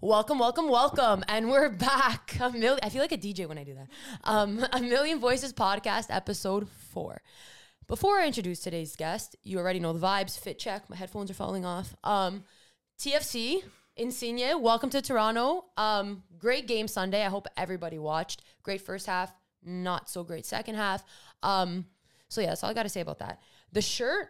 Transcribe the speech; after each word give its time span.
Welcome, 0.00 0.38
welcome, 0.38 0.68
welcome. 0.68 1.24
And 1.26 1.50
we're 1.50 1.70
back. 1.70 2.36
A 2.40 2.78
I 2.84 2.88
feel 2.88 3.00
like 3.00 3.10
a 3.10 3.18
DJ 3.18 3.48
when 3.48 3.58
I 3.58 3.64
do 3.64 3.74
that. 3.74 3.88
Um, 4.22 4.64
a 4.72 4.80
Million 4.80 5.18
Voices 5.18 5.52
podcast, 5.52 6.06
episode 6.10 6.68
four. 6.68 7.20
Before 7.88 8.20
I 8.20 8.28
introduce 8.28 8.60
today's 8.60 8.94
guest, 8.94 9.34
you 9.42 9.58
already 9.58 9.80
know 9.80 9.92
the 9.92 9.98
vibes. 9.98 10.38
Fit 10.38 10.56
check. 10.56 10.88
My 10.88 10.94
headphones 10.94 11.32
are 11.32 11.34
falling 11.34 11.64
off. 11.64 11.96
Um, 12.04 12.44
TFC, 12.96 13.64
Insigne, 13.96 14.62
welcome 14.62 14.88
to 14.90 15.02
Toronto. 15.02 15.64
Um, 15.76 16.22
great 16.38 16.68
game 16.68 16.86
Sunday. 16.86 17.26
I 17.26 17.28
hope 17.28 17.48
everybody 17.56 17.98
watched. 17.98 18.42
Great 18.62 18.80
first 18.80 19.08
half, 19.08 19.34
not 19.64 20.08
so 20.08 20.22
great 20.22 20.46
second 20.46 20.76
half. 20.76 21.04
Um, 21.42 21.86
so 22.28 22.40
yeah, 22.40 22.50
that's 22.50 22.62
all 22.62 22.70
I 22.70 22.74
got 22.74 22.84
to 22.84 22.88
say 22.88 23.00
about 23.00 23.18
that. 23.18 23.42
The 23.72 23.82
shirt, 23.82 24.28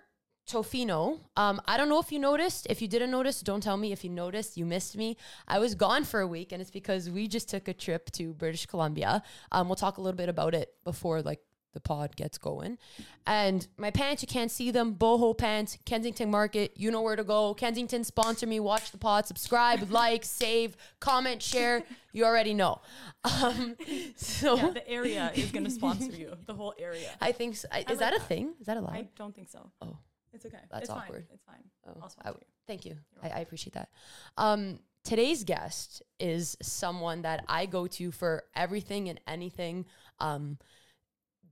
Tofino. 0.49 1.21
Um, 1.37 1.61
I 1.67 1.77
don't 1.77 1.89
know 1.89 1.99
if 2.01 2.11
you 2.11 2.19
noticed. 2.19 2.67
If 2.71 2.81
you 2.83 2.89
didn't 2.89 3.11
notice, 3.11 3.41
don't 3.43 3.63
tell 3.63 3.77
me. 3.77 3.93
If 3.93 4.03
you 4.05 4.11
noticed, 4.11 4.57
you 4.57 4.65
missed 4.67 4.97
me. 4.97 5.17
I 5.47 5.59
was 5.59 5.75
gone 5.75 6.05
for 6.05 6.21
a 6.21 6.27
week, 6.27 6.53
and 6.53 6.61
it's 6.61 6.71
because 6.71 7.09
we 7.11 7.29
just 7.29 7.49
took 7.49 7.69
a 7.69 7.75
trip 7.75 8.11
to 8.13 8.33
British 8.35 8.67
Columbia. 8.67 9.23
Um, 9.53 9.69
we'll 9.69 9.77
talk 9.77 9.99
a 9.99 10.01
little 10.01 10.17
bit 10.17 10.29
about 10.29 10.55
it 10.55 10.73
before 10.85 11.23
like 11.23 11.41
the 11.75 11.81
pod 11.81 12.17
gets 12.17 12.39
going. 12.39 12.79
And 13.27 13.69
my 13.77 13.91
pants, 13.91 14.23
you 14.23 14.27
can't 14.27 14.51
see 14.51 14.71
them. 14.71 14.95
Boho 14.95 15.37
pants, 15.37 15.77
Kensington 15.85 16.31
Market. 16.31 16.73
You 16.77 16.91
know 16.91 17.03
where 17.03 17.15
to 17.15 17.23
go. 17.25 17.53
Kensington 17.53 18.05
sponsor 18.05 18.47
me. 18.47 18.59
Watch 18.59 18.91
the 18.91 18.97
pod. 18.99 19.27
Subscribe, 19.27 19.91
like, 19.91 20.25
save, 20.25 20.77
comment, 20.99 21.43
share. 21.43 21.85
You 22.13 22.25
already 22.25 22.55
know. 22.55 22.81
Um, 23.23 23.77
so 24.17 24.57
Yeah, 24.57 24.71
the 24.71 24.89
area 24.89 25.31
is 25.35 25.51
going 25.53 25.65
to 25.67 25.71
sponsor 25.71 26.11
you. 26.13 26.33
The 26.47 26.55
whole 26.55 26.73
area. 26.79 27.11
I 27.21 27.33
think 27.33 27.57
so. 27.57 27.69
I- 27.71 27.81
is 27.81 27.87
like 27.91 27.99
that 27.99 28.15
a 28.15 28.19
that. 28.19 28.29
thing? 28.29 28.55
Is 28.61 28.67
that 28.67 28.79
a 28.79 28.81
lie? 28.81 28.97
I 28.97 29.09
don't 29.17 29.35
think 29.35 29.49
so. 29.51 29.71
oh. 29.83 29.99
It's 30.33 30.47
okay. 30.47 30.59
That's 30.71 30.83
it's 30.85 30.91
awkward. 30.91 31.27
Fine. 31.27 31.35
It's 31.35 31.45
fine. 31.45 31.65
Oh, 31.87 32.01
I'll 32.03 32.13
I- 32.25 32.31
you. 32.31 32.45
Thank 32.67 32.85
you. 32.85 32.97
I, 33.23 33.29
I 33.29 33.39
appreciate 33.41 33.75
that. 33.75 33.89
Um, 34.37 34.81
today's 35.05 35.45
guest 35.45 36.03
is 36.21 36.57
someone 36.61 37.23
that 37.23 37.45
I 37.49 37.67
go 37.67 37.87
to 37.87 38.11
for 38.13 38.45
everything 38.55 39.09
and 39.09 39.19
anything. 39.27 39.87
Um, 40.21 40.59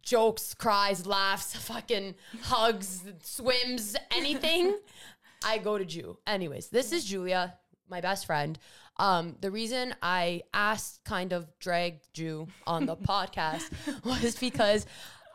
jokes, 0.02 0.54
cries, 0.54 1.06
laughs, 1.06 1.54
fucking 1.66 2.14
hugs, 2.42 3.02
swims, 3.22 3.96
anything. 4.14 4.76
I 5.44 5.58
go 5.58 5.78
to 5.78 5.84
Jew. 5.84 6.18
Anyways, 6.26 6.68
this 6.68 6.92
is 6.92 7.04
Julia, 7.04 7.54
my 7.88 8.00
best 8.00 8.26
friend. 8.26 8.58
Um, 8.98 9.36
the 9.40 9.50
reason 9.50 9.94
I 10.02 10.42
asked, 10.54 11.04
kind 11.04 11.32
of 11.32 11.46
dragged 11.58 12.08
Jew 12.14 12.48
on 12.66 12.86
the 12.86 12.96
podcast 13.08 13.70
was 14.04 14.36
because 14.36 14.86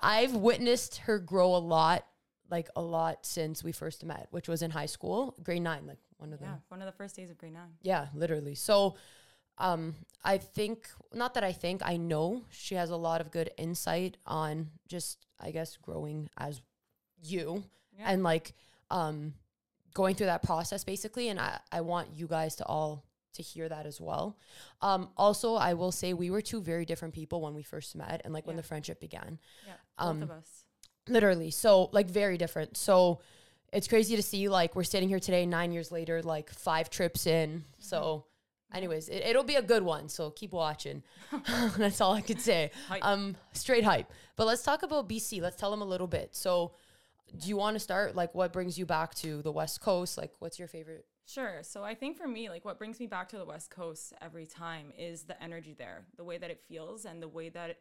I've 0.01 0.33
witnessed 0.35 0.97
her 0.97 1.19
grow 1.19 1.55
a 1.55 1.59
lot, 1.59 2.05
like 2.51 2.69
a 2.75 2.81
lot 2.81 3.25
since 3.25 3.63
we 3.63 3.71
first 3.71 4.03
met, 4.05 4.27
which 4.31 4.47
was 4.47 4.61
in 4.61 4.71
high 4.71 4.85
school, 4.85 5.35
grade 5.43 5.61
nine, 5.61 5.87
like 5.87 5.97
one 6.17 6.33
of 6.33 6.39
them. 6.39 6.49
Yeah, 6.49 6.55
one 6.67 6.81
of 6.81 6.85
the 6.85 6.91
first 6.91 7.15
days 7.15 7.29
of 7.31 7.37
grade 7.37 7.53
nine. 7.53 7.73
Yeah, 7.81 8.07
literally. 8.13 8.55
So 8.55 8.95
um 9.57 9.95
I 10.23 10.37
think 10.37 10.89
not 11.13 11.33
that 11.35 11.43
I 11.43 11.51
think, 11.53 11.81
I 11.83 11.97
know 11.97 12.43
she 12.49 12.75
has 12.75 12.89
a 12.89 12.95
lot 12.95 13.21
of 13.21 13.31
good 13.31 13.51
insight 13.57 14.17
on 14.25 14.69
just 14.87 15.25
I 15.39 15.51
guess 15.51 15.77
growing 15.77 16.29
as 16.37 16.61
you 17.23 17.63
Yeah. 17.97 18.05
and 18.11 18.23
like 18.23 18.53
um 18.89 19.33
going 19.93 20.15
through 20.15 20.27
that 20.27 20.41
process 20.43 20.83
basically 20.83 21.29
and 21.29 21.39
I 21.39 21.59
I 21.71 21.81
want 21.81 22.09
you 22.15 22.27
guys 22.27 22.55
to 22.57 22.65
all 22.65 23.05
to 23.33 23.41
hear 23.43 23.69
that 23.69 23.85
as 23.85 24.01
well. 24.01 24.37
Um 24.81 25.09
also 25.17 25.55
I 25.55 25.73
will 25.73 25.91
say 25.91 26.13
we 26.13 26.29
were 26.29 26.41
two 26.41 26.61
very 26.61 26.85
different 26.85 27.13
people 27.13 27.41
when 27.41 27.53
we 27.53 27.63
first 27.63 27.95
met 27.95 28.21
and 28.23 28.33
like 28.33 28.45
when 28.47 28.55
the 28.57 28.63
friendship 28.63 28.99
began 28.99 29.39
Yeah, 29.67 29.73
both 29.97 30.07
Um, 30.07 30.23
of 30.23 30.31
us. 30.31 30.60
Literally 31.11 31.51
so 31.51 31.89
like 31.91 32.09
very 32.09 32.37
different. 32.37 32.77
So 32.77 33.19
it's 33.71 33.87
crazy 33.87 34.15
to 34.15 34.21
see 34.21 34.49
like 34.49 34.75
we're 34.75 34.83
sitting 34.83 35.09
here 35.09 35.19
today 35.19 35.45
nine 35.45 35.71
years 35.71 35.91
later 35.91 36.21
like 36.21 36.49
five 36.49 36.89
trips 36.89 37.27
in. 37.27 37.63
So 37.79 38.25
anyways 38.73 39.09
it, 39.09 39.23
it'll 39.25 39.43
be 39.43 39.55
a 39.55 39.61
good 39.61 39.83
one 39.83 40.09
so 40.09 40.29
keep 40.31 40.51
watching. 40.51 41.03
That's 41.77 42.01
all 42.01 42.13
i 42.13 42.21
could 42.21 42.41
say. 42.41 42.71
Hype. 42.87 43.05
um 43.05 43.35
straight 43.53 43.83
hype. 43.83 44.11
But 44.35 44.47
let's 44.47 44.63
talk 44.63 44.83
about 44.83 45.09
bc 45.09 45.41
let's 45.41 45.57
tell 45.57 45.71
them 45.71 45.81
a 45.81 45.85
little 45.85 46.07
bit. 46.07 46.29
So 46.35 46.73
do 47.37 47.47
you 47.47 47.55
want 47.55 47.75
to 47.75 47.79
start? 47.79 48.15
Like 48.15 48.35
what 48.35 48.51
brings 48.51 48.77
you 48.77 48.85
back 48.85 49.15
to 49.15 49.41
the 49.41 49.51
west 49.51 49.81
coast? 49.81 50.17
Like 50.17 50.31
what's 50.39 50.59
your 50.59 50.67
favorite? 50.67 51.05
Sure. 51.25 51.59
So 51.61 51.83
I 51.83 51.95
think 51.95 52.17
for 52.17 52.27
me, 52.27 52.49
like 52.49 52.65
what 52.65 52.77
brings 52.77 52.99
me 52.99 53.07
back 53.07 53.29
to 53.29 53.37
the 53.37 53.45
West 53.45 53.69
Coast 53.69 54.11
every 54.21 54.45
time 54.45 54.91
is 54.97 55.23
the 55.23 55.41
energy 55.41 55.73
there, 55.77 56.03
the 56.17 56.25
way 56.25 56.37
that 56.37 56.49
it 56.49 56.59
feels 56.67 57.05
and 57.05 57.21
the 57.21 57.27
way 57.27 57.47
that 57.49 57.77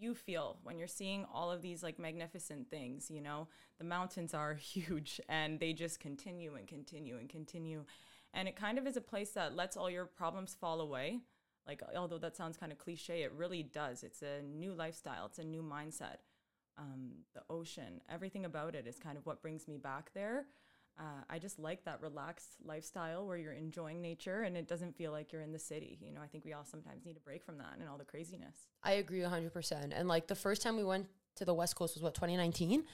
you 0.00 0.14
feel 0.14 0.58
when 0.62 0.78
you're 0.78 0.88
seeing 0.88 1.24
all 1.32 1.50
of 1.50 1.62
these 1.62 1.82
like 1.82 1.98
magnificent 1.98 2.70
things, 2.70 3.10
you 3.10 3.20
know? 3.20 3.48
The 3.78 3.84
mountains 3.84 4.34
are 4.34 4.54
huge 4.74 5.20
and 5.28 5.60
they 5.60 5.72
just 5.72 6.00
continue 6.00 6.54
and 6.54 6.66
continue 6.66 7.16
and 7.16 7.28
continue. 7.28 7.84
And 8.32 8.48
it 8.48 8.56
kind 8.56 8.78
of 8.78 8.86
is 8.86 8.96
a 8.96 9.00
place 9.00 9.30
that 9.32 9.56
lets 9.56 9.76
all 9.76 9.90
your 9.90 10.06
problems 10.06 10.56
fall 10.58 10.80
away. 10.80 11.20
Like 11.66 11.82
although 11.96 12.18
that 12.18 12.36
sounds 12.36 12.56
kind 12.56 12.72
of 12.72 12.78
cliche, 12.78 13.22
it 13.22 13.32
really 13.32 13.62
does. 13.62 14.02
It's 14.02 14.22
a 14.22 14.42
new 14.42 14.72
lifestyle, 14.72 15.26
it's 15.26 15.38
a 15.38 15.44
new 15.44 15.62
mindset. 15.62 16.16
Um, 16.78 17.10
the 17.34 17.42
ocean, 17.50 18.00
everything 18.08 18.46
about 18.46 18.74
it 18.74 18.86
is 18.86 18.98
kind 18.98 19.18
of 19.18 19.26
what 19.26 19.42
brings 19.42 19.68
me 19.68 19.76
back 19.76 20.10
there 20.14 20.46
uh, 20.98 21.22
I 21.28 21.38
just 21.38 21.58
like 21.58 21.84
that 21.84 22.00
relaxed 22.02 22.56
lifestyle 22.64 23.26
where 23.26 23.36
you're 23.36 23.52
enjoying 23.52 24.02
nature 24.02 24.42
and 24.42 24.56
it 24.56 24.68
doesn't 24.68 24.96
feel 24.96 25.12
like 25.12 25.32
you're 25.32 25.42
in 25.42 25.52
the 25.52 25.58
city. 25.58 25.98
You 26.02 26.12
know, 26.12 26.20
I 26.20 26.26
think 26.26 26.44
we 26.44 26.52
all 26.52 26.64
sometimes 26.64 27.04
need 27.04 27.16
a 27.16 27.20
break 27.20 27.44
from 27.44 27.58
that 27.58 27.76
and 27.78 27.88
all 27.88 27.98
the 27.98 28.04
craziness. 28.04 28.56
i 28.82 28.92
agree 28.92 29.20
100% 29.20 29.92
and 29.94 30.08
like 30.08 30.26
the 30.26 30.34
first 30.34 30.62
time 30.62 30.76
we 30.76 30.84
went 30.84 31.06
to 31.36 31.44
the 31.44 31.54
west 31.54 31.76
coast 31.76 31.94
was 31.94 32.02
what 32.02 32.14
2019 32.14 32.84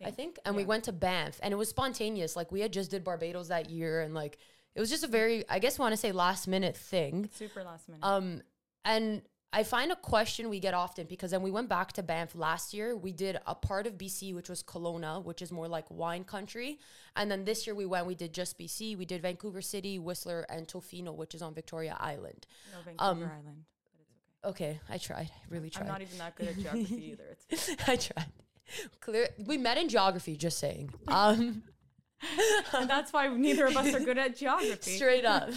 I 0.00 0.06
think, 0.06 0.16
think. 0.16 0.38
And 0.44 0.56
we 0.56 0.64
went 0.64 0.84
to 0.84 0.92
Banff 0.92 1.38
and 1.42 1.52
it 1.52 1.56
was 1.56 1.68
spontaneous. 1.68 2.36
Like 2.36 2.50
we 2.50 2.60
had 2.60 2.72
just 2.72 2.90
did 2.90 3.04
Barbados 3.04 3.48
that 3.48 3.70
year 3.70 4.00
and 4.00 4.12
like 4.12 4.38
it 4.74 4.80
was 4.80 4.90
just 4.90 5.04
a 5.04 5.08
very 5.08 5.48
I 5.48 5.58
guess 5.58 5.78
want 5.78 5.92
to 5.92 5.96
say 5.96 6.12
last 6.12 6.48
minute 6.48 6.76
thing. 6.76 7.30
Super 7.32 7.62
last 7.62 7.88
minute. 7.88 8.04
Um 8.04 8.42
and 8.84 9.22
I 9.54 9.62
find 9.62 9.92
a 9.92 9.96
question 9.96 10.48
we 10.48 10.58
get 10.58 10.74
often 10.74 11.06
because 11.06 11.30
then 11.30 11.40
we 11.40 11.52
went 11.52 11.68
back 11.68 11.92
to 11.92 12.02
Banff 12.02 12.34
last 12.34 12.74
year. 12.74 12.96
We 12.96 13.12
did 13.12 13.38
a 13.46 13.54
part 13.54 13.86
of 13.86 13.96
BC, 13.96 14.34
which 14.34 14.48
was 14.48 14.64
Kelowna, 14.64 15.22
which 15.24 15.40
is 15.40 15.52
more 15.52 15.68
like 15.68 15.88
wine 15.90 16.24
country. 16.24 16.80
And 17.14 17.30
then 17.30 17.44
this 17.44 17.64
year 17.64 17.76
we 17.76 17.86
went, 17.86 18.04
we 18.04 18.16
did 18.16 18.34
just 18.34 18.58
BC. 18.58 18.98
We 18.98 19.04
did 19.04 19.22
Vancouver 19.22 19.62
City, 19.62 20.00
Whistler, 20.00 20.44
and 20.48 20.66
Tofino, 20.66 21.14
which 21.14 21.36
is 21.36 21.40
on 21.40 21.54
Victoria 21.54 21.96
Island. 22.00 22.48
no 22.72 22.78
Vancouver 22.84 23.24
um, 23.24 23.30
Island, 23.30 23.64
but 24.42 24.50
okay. 24.50 24.70
Okay, 24.70 24.80
I 24.90 24.98
tried. 24.98 25.30
I 25.32 25.46
really 25.48 25.70
tried. 25.70 25.82
I'm 25.82 25.88
not 25.88 26.02
even 26.02 26.18
that 26.18 26.34
good 26.34 26.48
at 26.48 26.58
geography 26.58 27.04
either. 27.12 27.36
It's 27.48 27.70
I 27.86 27.94
tried. 27.94 28.26
Clear. 29.00 29.28
We 29.38 29.56
met 29.56 29.78
in 29.78 29.88
geography. 29.88 30.36
Just 30.36 30.58
saying. 30.58 30.92
Um. 31.06 31.62
and 32.72 32.90
that's 32.90 33.12
why 33.12 33.28
neither 33.28 33.66
of 33.66 33.76
us 33.76 33.94
are 33.94 34.00
good 34.00 34.18
at 34.18 34.36
geography. 34.36 34.96
Straight 34.96 35.24
up. 35.24 35.50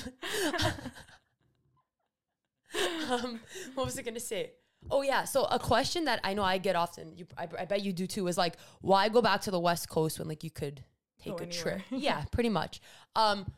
um, 3.11 3.39
what 3.75 3.85
was 3.85 3.97
I 3.97 4.01
gonna 4.01 4.19
say? 4.19 4.51
Oh 4.89 5.01
yeah, 5.01 5.23
so 5.23 5.45
a 5.45 5.59
question 5.59 6.05
that 6.05 6.19
I 6.23 6.33
know 6.33 6.43
I 6.43 6.57
get 6.57 6.75
often, 6.75 7.13
you, 7.15 7.25
I, 7.37 7.47
I 7.59 7.65
bet 7.65 7.83
you 7.83 7.91
do 7.91 8.07
too, 8.07 8.27
is 8.27 8.37
like, 8.37 8.55
why 8.81 9.09
go 9.09 9.21
back 9.21 9.41
to 9.41 9.51
the 9.51 9.59
West 9.59 9.89
Coast 9.89 10.19
when 10.19 10.27
like 10.27 10.43
you 10.43 10.51
could 10.51 10.83
take 11.21 11.37
Go 11.37 11.43
a 11.43 11.47
trip? 11.47 11.81
yeah, 11.91 12.23
pretty 12.31 12.49
much. 12.49 12.81
Um, 13.15 13.51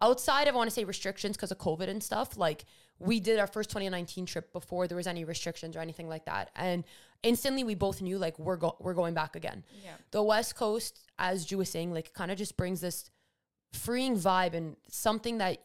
outside 0.00 0.48
of 0.48 0.54
I 0.54 0.58
want 0.58 0.70
to 0.70 0.74
say 0.74 0.84
restrictions 0.84 1.36
because 1.36 1.50
of 1.50 1.58
COVID 1.58 1.88
and 1.88 2.02
stuff, 2.02 2.36
like 2.36 2.64
we 2.98 3.20
did 3.20 3.38
our 3.38 3.46
first 3.46 3.70
2019 3.70 4.26
trip 4.26 4.52
before 4.52 4.86
there 4.86 4.96
was 4.96 5.06
any 5.06 5.24
restrictions 5.24 5.76
or 5.76 5.80
anything 5.80 6.08
like 6.08 6.26
that, 6.26 6.50
and 6.54 6.84
instantly 7.22 7.64
we 7.64 7.74
both 7.74 8.00
knew 8.00 8.18
like 8.18 8.38
we're 8.38 8.56
go- 8.56 8.76
we're 8.80 8.94
going 8.94 9.14
back 9.14 9.34
again. 9.36 9.64
Yeah. 9.82 9.92
The 10.10 10.22
West 10.22 10.54
Coast, 10.54 11.00
as 11.18 11.46
Drew 11.46 11.58
was 11.58 11.70
saying, 11.70 11.92
like 11.92 12.12
kind 12.12 12.30
of 12.30 12.38
just 12.38 12.56
brings 12.56 12.80
this 12.80 13.10
freeing 13.72 14.16
vibe 14.16 14.54
and 14.54 14.76
something 14.88 15.38
that 15.38 15.58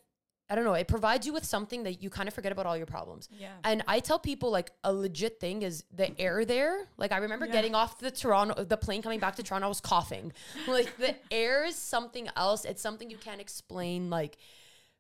I 0.52 0.56
don't 0.56 0.66
know, 0.66 0.74
it 0.74 0.88
provides 0.90 1.26
you 1.26 1.32
with 1.32 1.46
something 1.46 1.84
that 1.84 2.04
you 2.04 2.10
kind 2.10 2.28
of 2.28 2.34
forget 2.34 2.52
about 2.52 2.66
all 2.66 2.76
your 2.76 2.86
problems. 2.86 3.30
Yeah. 3.32 3.54
And 3.64 3.84
I 3.88 4.02
tell 4.02 4.20
people 4.20 4.52
like 4.52 4.72
a 4.84 4.92
legit 4.94 5.40
thing 5.40 5.62
is 5.62 5.86
the 5.96 6.20
air 6.20 6.44
there. 6.44 6.88
Like 6.98 7.14
I 7.14 7.18
remember 7.20 7.46
Yeah. 7.46 7.54
getting 7.54 7.74
off 7.74 8.00
the 8.00 8.12
Toronto, 8.12 8.64
the 8.66 8.76
plane 8.78 9.02
coming 9.02 9.20
back 9.20 9.36
to 9.38 9.44
Toronto, 9.44 9.68
I 9.68 9.70
was 9.70 9.80
coughing. 9.80 10.34
Like 10.68 10.98
the 10.98 11.16
air 11.32 11.64
is 11.66 11.76
something 11.78 12.28
else. 12.36 12.66
It's 12.66 12.82
something 12.82 13.10
you 13.10 13.18
can't 13.18 13.40
explain. 13.42 14.10
Like 14.10 14.38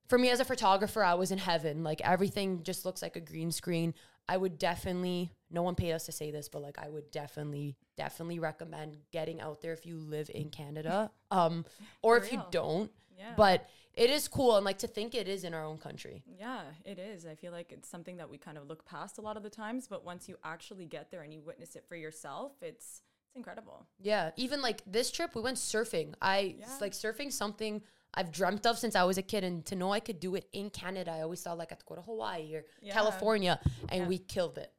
for 0.07 0.17
me 0.17 0.29
as 0.29 0.39
a 0.39 0.45
photographer, 0.45 1.03
I 1.03 1.15
was 1.15 1.31
in 1.31 1.37
heaven. 1.37 1.83
Like 1.83 1.99
everything 2.01 2.63
just 2.63 2.85
looks 2.85 3.01
like 3.01 3.15
a 3.17 3.21
green 3.21 3.51
screen. 3.51 3.93
I 4.29 4.37
would 4.37 4.57
definitely, 4.57 5.31
no 5.49 5.61
one 5.63 5.75
paid 5.75 5.91
us 5.91 6.05
to 6.05 6.13
say 6.13 6.31
this, 6.31 6.47
but 6.47 6.61
like 6.61 6.77
I 6.79 6.87
would 6.87 7.11
definitely, 7.11 7.75
definitely 7.97 8.39
recommend 8.39 8.95
getting 9.11 9.41
out 9.41 9.59
there 9.61 9.73
if 9.73 9.85
you 9.85 9.97
live 9.97 10.29
in 10.33 10.49
Canada. 10.49 11.11
Um, 11.31 11.65
or 12.01 12.19
For 12.19 12.25
if 12.25 12.31
you 12.33 12.41
don't. 12.51 12.91
Yeah. 13.17 13.33
But 13.37 13.67
it 13.93 14.09
is 14.09 14.27
cool 14.27 14.55
and 14.55 14.65
like 14.65 14.79
to 14.79 14.87
think 14.87 15.13
it 15.15 15.27
is 15.27 15.43
in 15.43 15.53
our 15.53 15.63
own 15.65 15.77
country. 15.77 16.23
Yeah, 16.39 16.61
it 16.85 16.97
is. 16.99 17.25
I 17.25 17.35
feel 17.35 17.51
like 17.51 17.71
it's 17.71 17.89
something 17.89 18.17
that 18.17 18.29
we 18.29 18.37
kind 18.37 18.57
of 18.57 18.67
look 18.67 18.85
past 18.85 19.17
a 19.17 19.21
lot 19.21 19.37
of 19.37 19.43
the 19.43 19.49
times, 19.49 19.87
but 19.87 20.05
once 20.05 20.27
you 20.29 20.37
actually 20.43 20.85
get 20.85 21.11
there 21.11 21.21
and 21.23 21.33
you 21.33 21.41
witness 21.41 21.75
it 21.75 21.85
for 21.87 21.95
yourself, 21.95 22.53
it's 22.61 23.01
it's 23.27 23.35
incredible. 23.37 23.85
Yeah, 23.99 24.31
even 24.35 24.61
like 24.61 24.81
this 24.85 25.09
trip, 25.11 25.35
we 25.35 25.41
went 25.41 25.57
surfing. 25.57 26.15
I 26.21 26.55
Yeah. 26.59 26.77
like 26.81 26.91
surfing 26.91 27.31
something 27.31 27.81
I've 28.13 28.29
dreamt 28.31 28.65
of 28.65 28.77
since 28.77 28.93
I 28.95 29.03
was 29.05 29.17
a 29.17 29.21
kid, 29.21 29.43
and 29.45 29.65
to 29.67 29.75
know 29.75 29.93
I 29.93 30.01
could 30.01 30.19
do 30.19 30.35
it 30.35 30.49
in 30.51 30.69
Canada, 30.69 31.11
I 31.11 31.21
always 31.21 31.41
thought 31.41 31.57
like 31.57 31.71
I 31.71 31.75
could 31.75 31.85
go 31.85 31.95
to 31.95 32.01
Hawaii 32.01 32.55
or 32.55 32.65
Yeah. 32.81 32.93
California, 32.93 33.59
and 33.87 34.01
Yeah. 34.01 34.07
we 34.07 34.17
killed 34.17 34.57
it. 34.57 34.73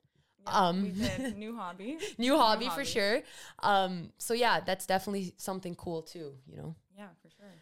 Um, 0.47 0.93
new 1.37 1.57
hobby. 1.57 1.99
New 2.19 2.37
hobby 2.37 2.69
for 2.69 2.85
sure. 2.85 3.23
Um, 3.61 4.13
so 4.19 4.35
yeah, 4.35 4.61
that's 4.61 4.87
definitely 4.87 5.35
something 5.39 5.75
cool 5.77 6.03
too. 6.03 6.35
You 6.47 6.57
know, 6.57 6.75
Yeah, 6.97 7.09
for 7.23 7.31
sure. 7.31 7.55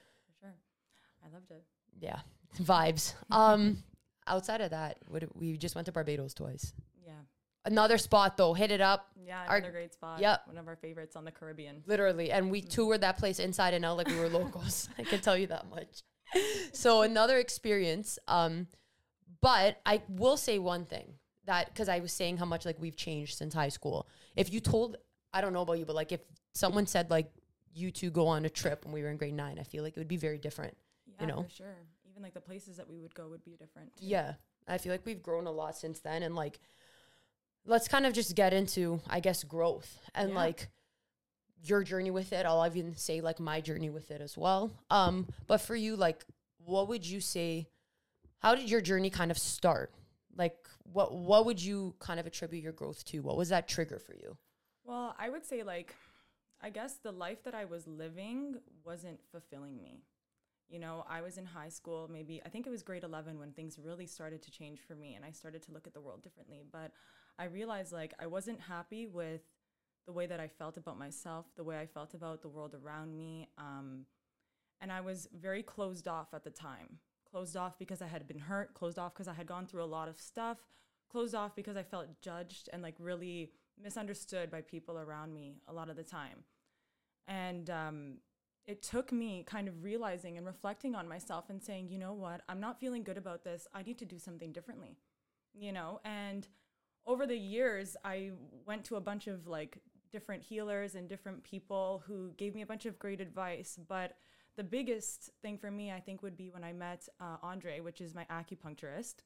I 1.30 1.34
loved 1.34 1.50
it. 1.50 1.64
yeah, 2.00 2.20
vibes. 2.62 3.14
Um, 3.30 3.82
outside 4.26 4.60
of 4.60 4.70
that, 4.70 4.98
what 5.08 5.24
we 5.36 5.56
just 5.56 5.74
went 5.74 5.86
to 5.86 5.92
Barbados 5.92 6.34
twice. 6.34 6.72
Yeah. 7.04 7.12
Another 7.64 7.98
spot 7.98 8.36
though, 8.36 8.54
hit 8.54 8.70
it 8.70 8.80
up. 8.80 9.08
Yeah, 9.22 9.44
Our- 9.48 9.58
another 9.58 9.72
great 9.72 9.92
spot. 9.92 10.20
yep. 10.20 10.42
One 10.46 10.58
of 10.58 10.66
our 10.66 10.76
favorites 10.76 11.14
on 11.16 11.24
the 11.24 11.30
Caribbean. 11.30 11.82
literally 11.86 12.32
and 12.32 12.50
we 12.50 12.60
toured 12.62 13.02
that 13.02 13.16
place 13.18 13.38
inside 13.38 13.74
and 13.74 13.84
out 13.84 13.96
like 13.96 14.08
we 14.08 14.18
were 14.18 14.28
locals 14.28 14.88
i 14.98 15.04
can 15.04 15.20
tell 15.20 15.36
you 15.36 15.46
that 15.46 15.68
much 15.70 16.02
so 16.72 17.02
another 17.02 17.38
experience 17.38 18.18
um 18.28 18.66
but 19.40 19.80
i 19.86 20.02
will 20.08 20.36
say 20.36 20.58
one 20.58 20.84
thing 20.84 21.14
that 21.44 21.66
because 21.66 21.88
i 21.88 22.00
was 22.00 22.12
saying 22.12 22.36
how 22.38 22.44
much 22.44 22.64
like 22.64 22.76
we've 22.80 22.96
changed 22.96 23.36
since 23.36 23.54
high 23.54 23.68
school 23.68 24.08
if 24.36 24.52
you 24.52 24.58
told 24.60 24.96
i 25.32 25.40
don't 25.40 25.52
know 25.52 25.62
about 25.62 25.78
you 25.78 25.84
but 25.84 25.94
like 25.96 26.12
if 26.12 26.20
someone 26.54 26.86
said 26.86 27.10
like 27.10 27.30
you 27.72 27.90
two 27.90 28.10
go 28.10 28.26
on 28.26 28.44
a 28.44 28.50
trip 28.50 28.84
when 28.84 28.92
we 28.92 29.02
were 29.02 29.10
in 29.10 29.16
grade 29.16 29.34
nine 29.34 29.58
i 29.60 29.62
feel 29.62 29.82
like 29.84 29.96
it 29.96 30.00
would 30.00 30.08
be 30.08 30.16
very 30.16 30.38
different 30.38 30.76
Yeah, 31.20 31.26
know? 31.34 31.42
for 31.44 31.50
sure. 31.50 31.76
Even 32.08 32.22
like 32.22 32.34
the 32.34 32.40
places 32.40 32.76
that 32.76 32.88
we 32.88 33.00
would 33.00 33.14
go 33.14 33.28
would 33.28 33.44
be 33.44 33.52
different. 33.56 33.96
too. 33.96 34.06
yeah 34.06 34.34
i 34.68 34.76
feel 34.78 34.92
like 34.92 35.04
we've 35.06 35.22
grown 35.22 35.46
a 35.46 35.50
lot 35.50 35.76
since 35.76 36.00
then 36.00 36.22
and 36.22 36.34
like 36.36 36.60
let's 37.64 37.88
kind 37.88 38.04
of 38.06 38.12
just 38.12 38.34
get 38.36 38.52
into 38.52 39.00
i 39.08 39.18
guess 39.20 39.42
growth 39.44 39.98
and 40.14 40.30
Yeah. 40.30 40.36
like 40.36 40.68
your 41.62 41.82
journey 41.82 42.10
with 42.10 42.32
it 42.32 42.46
i'll 42.46 42.64
even 42.66 42.94
say 42.96 43.20
like 43.20 43.40
my 43.40 43.60
journey 43.60 43.90
with 43.90 44.10
it 44.10 44.20
as 44.20 44.36
well 44.36 44.70
um 44.90 45.26
but 45.46 45.58
for 45.60 45.74
you 45.76 45.96
like 45.96 46.24
what 46.64 46.88
would 46.88 47.06
you 47.06 47.20
say 47.20 47.66
how 48.40 48.54
did 48.54 48.70
your 48.70 48.80
journey 48.80 49.10
kind 49.10 49.30
of 49.30 49.38
start 49.38 49.92
like 50.36 50.56
what 50.84 51.12
what 51.14 51.44
would 51.46 51.60
you 51.62 51.94
kind 51.98 52.20
of 52.20 52.26
attribute 52.26 52.62
your 52.62 52.72
growth 52.72 53.04
to 53.04 53.20
what 53.20 53.36
was 53.36 53.48
that 53.48 53.66
trigger 53.68 53.98
for 53.98 54.14
you 54.14 54.36
Well, 54.84 55.14
I 55.18 55.28
would 55.30 55.44
say 55.44 55.62
like 55.62 55.94
I 56.62 56.68
guess 56.70 56.94
the 57.02 57.12
life 57.12 57.42
that 57.44 57.54
I 57.54 57.64
was 57.64 57.86
living 57.86 58.56
wasn't 58.84 59.18
fulfilling 59.32 59.80
me. 59.80 60.02
You 60.70 60.78
know, 60.78 61.04
I 61.08 61.20
was 61.20 61.36
in 61.36 61.44
high 61.44 61.68
school, 61.68 62.08
maybe 62.10 62.40
I 62.46 62.48
think 62.48 62.66
it 62.66 62.70
was 62.70 62.82
grade 62.82 63.04
11 63.04 63.38
when 63.38 63.52
things 63.52 63.78
really 63.82 64.06
started 64.06 64.40
to 64.42 64.50
change 64.50 64.80
for 64.80 64.94
me 64.94 65.14
and 65.14 65.24
I 65.24 65.32
started 65.32 65.62
to 65.64 65.72
look 65.72 65.86
at 65.86 65.94
the 65.94 66.00
world 66.00 66.22
differently, 66.22 66.62
but 66.70 66.92
I 67.38 67.44
realized 67.44 67.92
like 67.92 68.14
I 68.20 68.26
wasn't 68.26 68.60
happy 68.60 69.06
with 69.06 69.42
the 70.06 70.12
way 70.12 70.26
that 70.26 70.40
I 70.40 70.48
felt 70.48 70.76
about 70.76 70.98
myself, 70.98 71.46
the 71.56 71.64
way 71.64 71.78
I 71.78 71.86
felt 71.86 72.14
about 72.14 72.42
the 72.42 72.48
world 72.48 72.74
around 72.74 73.16
me. 73.16 73.48
Um, 73.58 74.06
and 74.80 74.92
I 74.92 75.00
was 75.00 75.28
very 75.32 75.62
closed 75.62 76.08
off 76.08 76.32
at 76.32 76.44
the 76.44 76.50
time. 76.50 76.98
Closed 77.30 77.56
off 77.56 77.78
because 77.78 78.02
I 78.02 78.06
had 78.06 78.26
been 78.26 78.38
hurt, 78.38 78.74
closed 78.74 78.98
off 78.98 79.14
because 79.14 79.28
I 79.28 79.34
had 79.34 79.46
gone 79.46 79.66
through 79.66 79.84
a 79.84 79.86
lot 79.86 80.08
of 80.08 80.20
stuff, 80.20 80.58
closed 81.10 81.34
off 81.34 81.54
because 81.54 81.76
I 81.76 81.82
felt 81.82 82.20
judged 82.20 82.68
and 82.72 82.82
like 82.82 82.94
really 82.98 83.52
misunderstood 83.80 84.50
by 84.50 84.62
people 84.62 84.98
around 84.98 85.32
me 85.32 85.56
a 85.68 85.72
lot 85.72 85.90
of 85.90 85.96
the 85.96 86.02
time. 86.02 86.44
And 87.28 87.70
um, 87.70 88.14
it 88.70 88.82
took 88.82 89.10
me 89.10 89.42
kind 89.42 89.66
of 89.66 89.82
realizing 89.82 90.36
and 90.36 90.46
reflecting 90.46 90.94
on 90.94 91.08
myself 91.08 91.50
and 91.50 91.60
saying, 91.60 91.88
you 91.88 91.98
know 91.98 92.12
what, 92.12 92.42
I'm 92.48 92.60
not 92.60 92.78
feeling 92.78 93.02
good 93.02 93.18
about 93.18 93.42
this. 93.42 93.66
I 93.74 93.82
need 93.82 93.98
to 93.98 94.04
do 94.04 94.16
something 94.16 94.52
differently, 94.52 94.96
you 95.52 95.72
know? 95.72 96.00
And 96.04 96.46
over 97.04 97.26
the 97.26 97.36
years, 97.36 97.96
I 98.04 98.30
went 98.66 98.84
to 98.84 98.94
a 98.94 99.00
bunch 99.00 99.26
of 99.26 99.48
like 99.48 99.78
different 100.12 100.44
healers 100.44 100.94
and 100.94 101.08
different 101.08 101.42
people 101.42 102.04
who 102.06 102.30
gave 102.36 102.54
me 102.54 102.62
a 102.62 102.66
bunch 102.66 102.86
of 102.86 102.96
great 102.96 103.20
advice. 103.20 103.76
But 103.88 104.16
the 104.54 104.62
biggest 104.62 105.30
thing 105.42 105.58
for 105.58 105.72
me, 105.72 105.90
I 105.90 105.98
think, 105.98 106.22
would 106.22 106.36
be 106.36 106.50
when 106.50 106.62
I 106.62 106.72
met 106.72 107.08
uh, 107.20 107.38
Andre, 107.42 107.80
which 107.80 108.00
is 108.00 108.14
my 108.14 108.24
acupuncturist. 108.30 109.16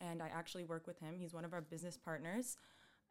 And 0.00 0.20
I 0.20 0.30
actually 0.34 0.64
work 0.64 0.88
with 0.88 0.98
him. 0.98 1.14
He's 1.16 1.32
one 1.32 1.44
of 1.44 1.52
our 1.52 1.60
business 1.60 1.96
partners. 1.96 2.56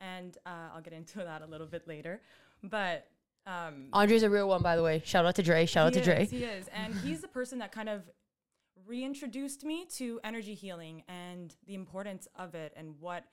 And 0.01 0.37
uh, 0.45 0.75
I'll 0.75 0.81
get 0.81 0.91
into 0.91 1.19
that 1.19 1.41
a 1.41 1.45
little 1.45 1.67
bit 1.67 1.87
later. 1.87 2.21
But 2.61 3.07
um, 3.45 3.87
andre's 3.93 4.23
a 4.23 4.29
real 4.29 4.47
one 4.47 4.61
by 4.61 4.75
the 4.75 4.83
way 4.83 5.01
shout 5.05 5.25
out 5.25 5.35
to 5.35 5.43
dre 5.43 5.65
shout 5.65 5.87
out 5.87 5.93
to 5.93 6.01
dre 6.01 6.23
is, 6.23 6.31
He 6.31 6.43
is. 6.43 6.67
And 6.73 6.95
he's 6.95 7.21
the 7.21 7.27
person 7.27 7.59
that 7.59 7.71
kind 7.71 7.89
of 7.89 8.03
reintroduced 8.85 9.63
me 9.63 9.85
to 9.85 10.19
energy 10.23 10.53
healing 10.53 11.03
and 11.07 11.55
the 11.67 11.75
importance 11.75 12.27
of 12.35 12.55
it 12.55 12.73
and 12.75 12.95
what 12.99 13.25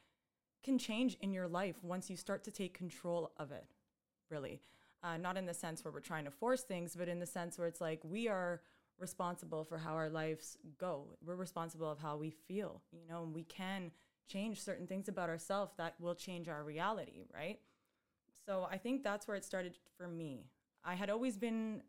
can 0.62 0.78
change 0.78 1.16
in 1.20 1.32
your 1.32 1.48
life 1.48 1.76
once 1.82 2.10
you 2.10 2.16
start 2.16 2.44
to 2.44 2.50
take 2.50 2.74
control 2.74 3.32
of 3.38 3.50
it, 3.50 3.66
really. 4.30 4.60
Uh, 5.02 5.16
not 5.16 5.36
in 5.38 5.46
the 5.46 5.54
sense 5.54 5.82
where 5.82 5.92
we're 5.92 6.00
trying 6.00 6.26
to 6.26 6.30
force 6.30 6.62
things, 6.62 6.94
but 6.94 7.08
in 7.08 7.18
the 7.18 7.26
sense 7.26 7.58
where 7.58 7.66
it's 7.66 7.80
like 7.80 8.00
we 8.04 8.28
are 8.28 8.60
responsible 8.98 9.64
for 9.64 9.78
how 9.78 9.94
our 9.94 10.10
lives 10.10 10.58
go. 10.78 11.16
We're 11.24 11.36
responsible 11.36 11.90
of 11.90 11.98
how 11.98 12.18
we 12.18 12.30
feel, 12.30 12.82
you 12.92 13.08
know, 13.08 13.22
and 13.22 13.34
we 13.34 13.44
can 13.44 13.92
change 14.28 14.62
certain 14.62 14.86
things 14.86 15.08
about 15.08 15.30
ourselves 15.30 15.72
that 15.78 15.94
will 15.98 16.14
change 16.14 16.48
our 16.48 16.62
reality, 16.62 17.24
right? 17.34 17.58
So 18.46 18.66
I 18.70 18.78
think 18.78 19.02
that's 19.02 19.28
where 19.28 19.36
it 19.36 19.44
started 19.44 19.76
for 19.96 20.08
me. 20.08 20.46
I 20.84 20.94
had 20.94 21.10
always 21.10 21.36
been 21.36 21.82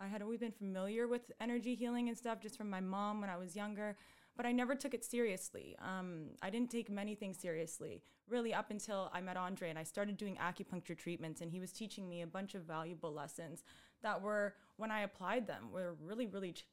I 0.00 0.08
had 0.08 0.22
always 0.22 0.40
been 0.40 0.52
familiar 0.52 1.06
with 1.06 1.30
energy 1.40 1.74
healing 1.74 2.08
and 2.08 2.18
stuff 2.18 2.40
just 2.40 2.58
from 2.58 2.68
my 2.68 2.80
mom 2.80 3.20
when 3.20 3.30
I 3.30 3.36
was 3.36 3.54
younger, 3.54 3.96
but 4.36 4.44
I 4.44 4.52
never 4.52 4.74
took 4.74 4.92
it 4.92 5.04
seriously. 5.04 5.76
Um, 5.80 6.30
I 6.42 6.50
didn't 6.50 6.70
take 6.70 6.90
many 6.90 7.14
things 7.14 7.38
seriously, 7.38 8.02
really, 8.28 8.52
up 8.52 8.70
until 8.70 9.08
I 9.14 9.20
met 9.20 9.36
Andre 9.36 9.70
and 9.70 9.78
I 9.78 9.84
started 9.84 10.16
doing 10.16 10.36
acupuncture 10.36 10.98
treatments, 10.98 11.40
and 11.40 11.50
he 11.50 11.60
was 11.60 11.72
teaching 11.72 12.08
me 12.08 12.22
a 12.22 12.26
bunch 12.26 12.54
of 12.54 12.62
valuable 12.62 13.12
lessons 13.12 13.62
that 14.02 14.20
were, 14.20 14.54
when 14.76 14.90
I 14.90 15.02
applied 15.02 15.46
them, 15.46 15.70
were 15.72 15.94
really, 16.02 16.26
really, 16.26 16.52
ch- 16.52 16.66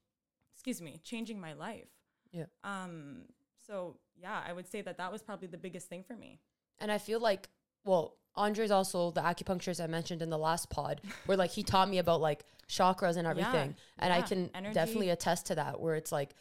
excuse 0.54 0.82
me, 0.82 1.00
changing 1.04 1.40
my 1.40 1.54
life. 1.54 1.90
yeah 2.32 2.46
Um, 2.64 3.26
so 3.68 3.98
yeah, 4.20 4.42
I 4.46 4.52
would 4.52 4.68
say 4.68 4.82
that 4.82 4.98
that 4.98 5.12
was 5.12 5.22
probably 5.22 5.48
the 5.48 5.58
biggest 5.58 5.88
thing 5.88 6.04
for 6.04 6.16
me. 6.16 6.40
And 6.80 6.92
I 6.92 6.98
feel 6.98 7.20
like, 7.20 7.50
well, 7.86 8.18
Andre's 8.36 8.72
also 8.72 9.12
the 9.12 9.22
acupuncturist 9.22 9.84
I 9.84 9.88
mentioned 9.88 10.22
in 10.22 10.30
the 10.30 10.38
last 10.38 10.70
pod, 10.70 11.02
where 11.26 11.38
like 11.38 11.52
he 11.52 11.64
taught 11.64 11.90
me 11.90 11.98
about 11.98 12.22
like 12.22 12.46
chakras 12.70 13.18
and 13.18 13.28
everything. 13.28 13.76
and 14.00 14.14
I 14.14 14.22
can 14.22 14.50
energy. 14.56 14.74
definitely 14.74 15.10
attest 15.10 15.48
to 15.48 15.56
that, 15.56 15.80
where 15.82 15.96
it's 15.96 16.12
like 16.12 16.34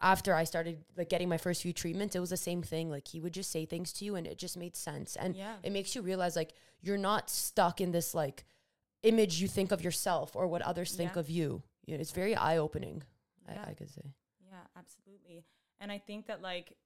after 0.00 0.34
I 0.34 0.44
started 0.44 0.84
like 0.96 1.08
getting 1.08 1.28
my 1.28 1.38
first 1.38 1.62
few 1.62 1.72
treatments, 1.72 2.14
it 2.14 2.20
was 2.20 2.30
the 2.30 2.36
same 2.36 2.62
thing. 2.62 2.90
Like 2.90 3.08
he 3.08 3.20
would 3.20 3.32
just 3.32 3.50
say 3.50 3.64
things 3.64 3.92
to 3.94 4.04
you 4.04 4.14
and 4.16 4.26
it 4.26 4.36
just 4.38 4.56
made 4.56 4.76
sense. 4.76 5.16
And 5.16 5.34
Yeah. 5.34 5.56
it 5.62 5.72
makes 5.72 5.94
you 5.94 6.02
realize 6.02 6.36
like 6.36 6.52
you're 6.82 6.98
not 6.98 7.30
stuck 7.30 7.80
in 7.80 7.92
this 7.92 8.14
like 8.14 8.44
image 9.02 9.40
you 9.40 9.48
think 9.48 9.72
of 9.72 9.82
yourself 9.82 10.36
or 10.36 10.46
what 10.48 10.60
others 10.62 10.94
think 10.94 11.16
of 11.16 11.30
you. 11.30 11.62
Yeah, 11.86 11.96
it's 11.96 12.10
very 12.10 12.34
eye 12.34 12.58
opening, 12.58 13.04
Yeah. 13.48 13.62
I, 13.66 13.70
I 13.70 13.74
could 13.74 13.88
say. 13.90 14.02
Yeah, 14.46 14.56
absolutely. 14.76 15.44
And 15.80 15.90
I 15.90 15.98
think 15.98 16.26
that 16.26 16.42
like 16.42 16.76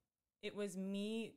it 0.43 0.55
was 0.55 0.77
me 0.77 1.33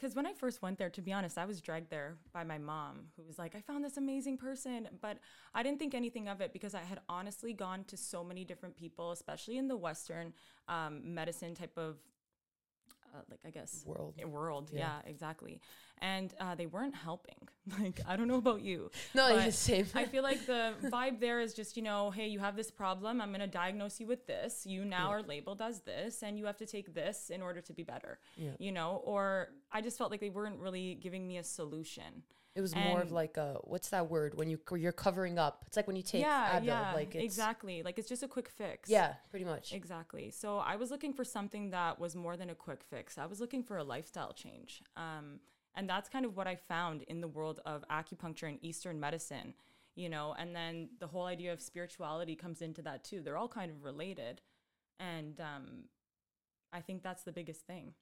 because 0.00 0.16
when 0.16 0.26
I 0.26 0.32
first 0.32 0.62
went 0.62 0.78
there, 0.78 0.88
to 0.88 1.02
be 1.02 1.12
honest, 1.12 1.36
I 1.36 1.44
was 1.44 1.60
dragged 1.60 1.90
there 1.90 2.16
by 2.32 2.42
my 2.42 2.56
mom, 2.56 3.08
who 3.16 3.22
was 3.22 3.38
like, 3.38 3.54
I 3.54 3.60
found 3.60 3.84
this 3.84 3.98
amazing 3.98 4.38
person. 4.38 4.88
But 5.02 5.18
I 5.54 5.62
didn't 5.62 5.78
think 5.78 5.94
anything 5.94 6.26
of 6.26 6.40
it 6.40 6.54
because 6.54 6.74
I 6.74 6.80
had 6.80 7.00
honestly 7.08 7.52
gone 7.52 7.84
to 7.84 7.98
so 7.98 8.24
many 8.24 8.44
different 8.44 8.76
people, 8.76 9.10
especially 9.10 9.58
in 9.58 9.68
the 9.68 9.76
Western 9.76 10.32
um, 10.68 11.14
medicine 11.14 11.54
type 11.54 11.76
of, 11.76 11.96
uh, 13.14 13.18
like, 13.30 13.40
I 13.46 13.50
guess, 13.50 13.82
World. 13.86 14.14
world. 14.26 14.70
Yeah. 14.72 14.80
Yeah, 14.80 15.10
exactly. 15.10 15.60
And 15.98 16.32
uh, 16.40 16.54
they 16.54 16.66
weren't 16.66 16.94
helping. 16.94 17.36
Like, 17.78 18.00
I 18.08 18.16
don't 18.16 18.26
know 18.26 18.38
about 18.38 18.62
you. 18.62 18.90
No, 19.14 19.28
it's 19.36 19.56
same. 19.56 19.86
I 19.94 20.04
feel 20.04 20.24
like 20.24 20.44
the 20.46 20.74
vibe 20.84 21.20
there 21.20 21.40
is 21.40 21.54
just, 21.54 21.76
you 21.76 21.84
know, 21.84 22.10
hey, 22.10 22.26
you 22.26 22.40
have 22.40 22.56
this 22.56 22.70
problem. 22.70 23.20
I'm 23.20 23.28
going 23.28 23.40
to 23.40 23.46
diagnose 23.46 24.00
you 24.00 24.08
with 24.08 24.26
this. 24.26 24.66
You 24.66 24.84
now 24.84 25.10
are 25.10 25.22
labeled 25.22 25.62
as 25.62 25.80
this, 25.82 26.22
and 26.24 26.36
you 26.38 26.46
have 26.46 26.56
to 26.56 26.66
take 26.66 26.94
this 26.94 27.30
in 27.30 27.42
order 27.42 27.60
to 27.60 27.72
be 27.72 27.84
better. 27.84 28.18
Yeah. 28.36 28.50
You 28.58 28.72
know, 28.72 29.02
or 29.04 29.50
I 29.70 29.82
just 29.82 29.98
felt 29.98 30.10
like 30.10 30.20
they 30.20 30.30
weren't 30.30 30.58
really 30.58 30.96
giving 30.96 31.28
me 31.28 31.38
a 31.38 31.44
solution. 31.44 32.24
It 32.60 32.62
was 32.62 32.76
more 32.76 33.00
of 33.00 33.10
like 33.10 33.36
a 33.36 33.58
what's 33.64 33.88
that 33.88 34.10
word 34.10 34.34
when 34.34 34.50
you 34.50 34.58
you're 34.76 34.92
covering 34.92 35.38
up? 35.38 35.64
It's 35.66 35.76
like 35.76 35.86
when 35.86 35.96
you 35.96 36.02
take 36.02 36.20
yeah, 36.22 36.60
Advil, 36.60 36.66
yeah, 36.66 36.92
like 36.92 37.14
it's, 37.14 37.24
exactly. 37.24 37.82
Like 37.82 37.98
it's 37.98 38.08
just 38.08 38.22
a 38.22 38.28
quick 38.28 38.48
fix. 38.48 38.90
Yeah, 38.90 39.14
pretty 39.30 39.44
much. 39.44 39.72
Exactly. 39.72 40.30
So 40.30 40.58
I 40.58 40.76
was 40.76 40.90
looking 40.90 41.12
for 41.12 41.24
something 41.24 41.70
that 41.70 41.98
was 41.98 42.14
more 42.14 42.36
than 42.36 42.50
a 42.50 42.54
quick 42.54 42.82
fix. 42.82 43.18
I 43.18 43.26
was 43.26 43.40
looking 43.40 43.62
for 43.62 43.78
a 43.78 43.84
lifestyle 43.84 44.32
change. 44.32 44.82
Um, 44.96 45.40
and 45.74 45.88
that's 45.88 46.08
kind 46.08 46.24
of 46.24 46.36
what 46.36 46.46
I 46.46 46.56
found 46.56 47.02
in 47.02 47.20
the 47.20 47.28
world 47.28 47.60
of 47.64 47.84
acupuncture 47.88 48.48
and 48.48 48.58
Eastern 48.60 49.00
medicine, 49.00 49.54
you 49.94 50.08
know, 50.08 50.34
and 50.38 50.54
then 50.54 50.90
the 50.98 51.06
whole 51.06 51.26
idea 51.26 51.52
of 51.52 51.60
spirituality 51.62 52.34
comes 52.36 52.60
into 52.60 52.82
that 52.82 53.04
too. 53.04 53.22
They're 53.22 53.38
all 53.38 53.48
kind 53.48 53.70
of 53.70 53.82
related. 53.82 54.42
And 54.98 55.40
um, 55.40 55.84
I 56.72 56.80
think 56.80 57.02
that's 57.02 57.22
the 57.22 57.32
biggest 57.32 57.66
thing. 57.66 57.94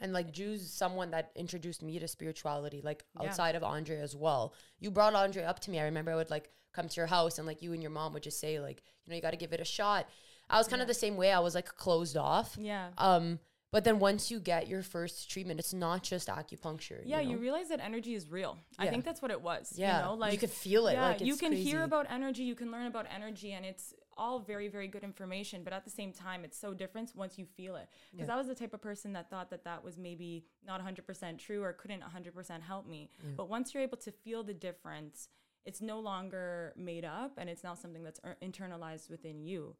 And 0.00 0.12
like 0.12 0.32
Jews, 0.32 0.70
someone 0.72 1.10
that 1.10 1.30
introduced 1.36 1.82
me 1.82 1.98
to 1.98 2.08
spirituality, 2.08 2.80
like 2.82 3.04
Yeah. 3.20 3.28
outside 3.28 3.54
of 3.54 3.62
Andre 3.64 3.98
as 4.00 4.16
well. 4.16 4.54
You 4.78 4.90
brought 4.90 5.14
Andre 5.14 5.42
up 5.44 5.60
to 5.60 5.70
me. 5.70 5.78
I 5.80 5.84
remember 5.84 6.10
I 6.12 6.16
would 6.16 6.30
like 6.30 6.50
come 6.72 6.88
to 6.88 6.96
your 6.96 7.06
house 7.06 7.38
and 7.38 7.46
like 7.46 7.62
you 7.62 7.72
and 7.72 7.82
your 7.82 7.90
mom 7.90 8.12
would 8.14 8.22
just 8.22 8.40
say 8.40 8.60
like, 8.60 8.82
you 9.04 9.10
know, 9.10 9.16
you 9.16 9.22
got 9.22 9.32
to 9.32 9.36
give 9.36 9.52
it 9.52 9.60
a 9.60 9.64
shot. 9.64 10.08
I 10.48 10.58
was 10.58 10.68
kind 10.68 10.80
of 10.82 10.88
the 10.88 10.94
same 10.94 11.16
way. 11.16 11.32
I 11.32 11.38
was 11.40 11.54
like 11.54 11.66
closed 11.76 12.16
off. 12.16 12.56
Yeah. 12.58 12.88
Um, 12.98 13.38
but 13.72 13.84
then 13.84 14.00
once 14.00 14.32
you 14.32 14.40
get 14.40 14.66
your 14.66 14.82
first 14.82 15.30
treatment, 15.30 15.60
it's 15.60 15.72
not 15.72 16.02
just 16.02 16.26
acupuncture. 16.26 17.02
Yeah, 17.04 17.20
you, 17.20 17.36
know? 17.36 17.40
realize 17.42 17.68
that 17.68 17.78
energy 17.78 18.14
is 18.14 18.28
real. 18.28 18.58
I 18.78 18.88
think 18.88 19.04
that's 19.04 19.22
what 19.22 19.30
it 19.30 19.40
was. 19.40 19.74
yeah, 19.76 19.98
You 19.98 20.04
know, 20.06 20.14
like 20.14 20.32
you 20.32 20.38
could 20.38 20.50
feel 20.50 20.88
it. 20.88 20.94
yeah, 20.94 21.02
like 21.08 21.20
you 21.20 21.36
can 21.36 21.50
crazy. 21.52 21.70
hear 21.70 21.84
about 21.84 22.06
energy, 22.10 22.42
you 22.42 22.56
can 22.56 22.72
learn 22.72 22.86
about 22.86 23.06
energy, 23.14 23.52
and 23.52 23.64
it's 23.64 23.94
all 24.20 24.38
very, 24.38 24.68
very 24.68 24.86
good 24.86 25.02
information. 25.02 25.64
But 25.64 25.72
at 25.72 25.84
the 25.84 25.90
same 25.90 26.12
time, 26.12 26.44
it's 26.44 26.58
so 26.66 26.74
different 26.74 27.12
once 27.16 27.38
you 27.38 27.46
feel 27.46 27.74
it. 27.76 27.88
Because 28.12 28.28
Yeah. 28.28 28.34
I 28.34 28.38
was 28.38 28.46
the 28.46 28.54
type 28.54 28.74
of 28.74 28.82
person 28.82 29.12
that 29.14 29.30
thought 29.30 29.48
that 29.50 29.64
that 29.64 29.82
was 29.82 29.96
maybe 29.98 30.44
not 30.64 30.80
100% 30.80 31.38
true 31.38 31.62
or 31.62 31.72
couldn't 31.72 32.02
100% 32.02 32.60
help 32.62 32.86
me. 32.86 33.10
But 33.36 33.48
once 33.48 33.72
you're 33.74 33.82
able 33.82 33.96
to 33.98 34.12
feel 34.12 34.42
the 34.44 34.54
difference, 34.54 35.28
it's 35.64 35.80
no 35.80 35.98
longer 36.00 36.72
made 36.76 37.04
up, 37.04 37.32
and 37.38 37.48
it's 37.50 37.64
now 37.64 37.74
something 37.74 38.02
that's 38.02 38.20
er- 38.24 38.36
internalized 38.42 39.10
within 39.10 39.42
you. 39.42 39.76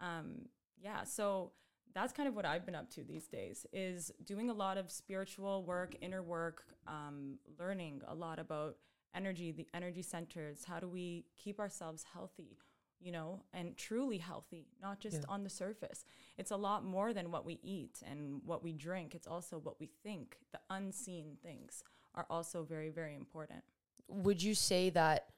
Um, 0.00 0.48
yeah, 0.80 1.04
so 1.04 1.52
that's 1.94 2.12
kind 2.12 2.28
of 2.28 2.34
what 2.34 2.44
I've 2.44 2.64
been 2.64 2.74
up 2.74 2.88
to 2.90 3.04
these 3.04 3.26
days 3.28 3.66
is 3.72 4.10
doing 4.24 4.48
a 4.50 4.54
lot 4.54 4.78
of 4.78 4.90
spiritual 4.90 5.64
work, 5.64 5.94
inner 6.00 6.22
work, 6.22 6.64
um, 6.86 7.38
learning 7.58 8.02
a 8.08 8.14
lot 8.14 8.38
about 8.38 8.76
energy, 9.14 9.52
the 9.52 9.68
energy 9.74 10.02
centers. 10.02 10.64
How 10.64 10.80
do 10.80 10.88
we 10.88 11.26
keep 11.36 11.60
ourselves 11.60 12.04
healthy, 12.14 12.56
you 13.02 13.12
know, 13.12 13.42
and 13.52 13.76
truly 13.76 14.18
healthy, 14.18 14.68
not 14.80 15.00
just 15.00 15.18
Yeah. 15.18 15.24
on 15.28 15.42
the 15.42 15.50
surface. 15.50 16.04
It's 16.38 16.50
a 16.52 16.56
lot 16.56 16.84
more 16.84 17.12
than 17.12 17.30
what 17.30 17.44
we 17.44 17.58
eat 17.62 18.02
and 18.06 18.42
what 18.44 18.62
we 18.62 18.72
drink. 18.72 19.14
It's 19.14 19.26
also 19.26 19.58
what 19.58 19.80
we 19.80 19.86
think. 20.02 20.38
The 20.52 20.60
unseen 20.70 21.36
things 21.42 21.82
are 22.14 22.26
also 22.30 22.62
very, 22.64 22.90
very 22.90 23.14
important. 23.14 23.64
would 24.08 24.42
you 24.42 24.54
say 24.54 24.90
that 24.90 25.28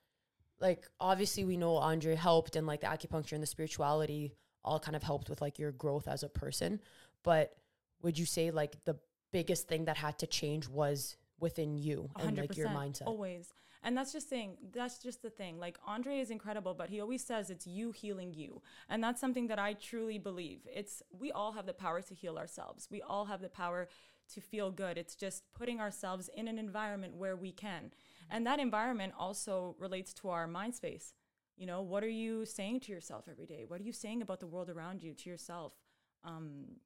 like 0.59 0.89
obviously 0.99 1.45
we 1.45 1.57
know 1.57 1.77
Andre 1.77 2.15
helped 2.17 2.57
and 2.57 2.67
like 2.67 2.81
the 2.81 2.87
acupuncture 2.89 3.33
and 3.33 3.43
the 3.43 3.47
spirituality 3.47 4.35
all 4.65 4.81
kind 4.81 4.97
of 4.97 5.03
helped 5.03 5.29
with 5.31 5.41
like 5.41 5.59
your 5.59 5.71
growth 5.71 6.09
as 6.09 6.23
a 6.25 6.29
person 6.29 6.81
but 7.23 7.55
would 8.03 8.19
you 8.19 8.27
say 8.27 8.51
like 8.51 8.83
the 8.85 8.97
biggest 9.33 9.69
thing 9.69 9.85
that 9.85 9.97
had 9.97 10.19
to 10.19 10.27
change 10.27 10.67
was 10.69 11.17
within 11.39 11.77
you 11.77 12.09
and 12.17 12.37
like 12.39 12.57
your 12.57 12.69
mindset 12.69 13.07
always 13.07 13.53
and 13.85 13.97
that's 13.97 14.13
just 14.13 14.29
saying 14.31 14.57
that's 14.73 14.99
just 14.99 15.23
the 15.23 15.31
thing. 15.31 15.59
Like 15.59 15.79
andre 15.87 16.19
is 16.19 16.31
incredible 16.31 16.75
but 16.75 16.89
he 16.89 17.01
always 17.01 17.23
says 17.23 17.51
it's 17.51 17.67
you 17.67 17.93
healing 17.93 18.33
you. 18.33 18.63
And 18.89 19.05
that's 19.05 19.21
something 19.21 19.47
that 19.49 19.59
i 19.59 19.75
truly 19.75 20.19
believe. 20.19 20.61
It's 20.75 21.03
we 21.17 21.31
all 21.31 21.53
have 21.53 21.67
the 21.67 21.75
power 21.75 22.01
to 22.01 22.15
heal 22.15 22.39
ourselves. 22.39 22.89
We 22.91 23.03
all 23.03 23.27
have 23.27 23.43
the 23.43 23.49
power 23.49 23.89
to 24.33 24.41
feel 24.41 24.71
good. 24.71 24.97
It's 24.97 25.15
just 25.15 25.45
putting 25.55 25.81
ourselves 25.81 26.31
in 26.35 26.49
an 26.49 26.59
environment 26.59 27.15
where 27.15 27.37
we 27.37 27.53
can. 27.53 27.93
And 28.31 28.47
that 28.47 28.59
environment 28.59 29.13
also 29.19 29.77
relates 29.79 30.15
to 30.15 30.31
our 30.31 30.47
mind 30.47 30.75
space. 30.75 31.13
You 31.57 31.67
know 31.67 31.83
what 31.83 32.03
are 32.03 32.09
you 32.09 32.47
saying 32.47 32.81
to 32.81 32.93
yourself 32.93 33.27
every 33.31 33.47
day? 33.47 33.65
What 33.69 33.81
are 33.81 33.85
you 33.85 33.93
saying 33.93 34.23
about 34.23 34.41
the 34.41 34.47
world 34.47 34.71
around 34.71 35.03
you 35.03 35.13
to 35.15 35.31
yourself? 35.31 35.75
Um, 36.25 36.81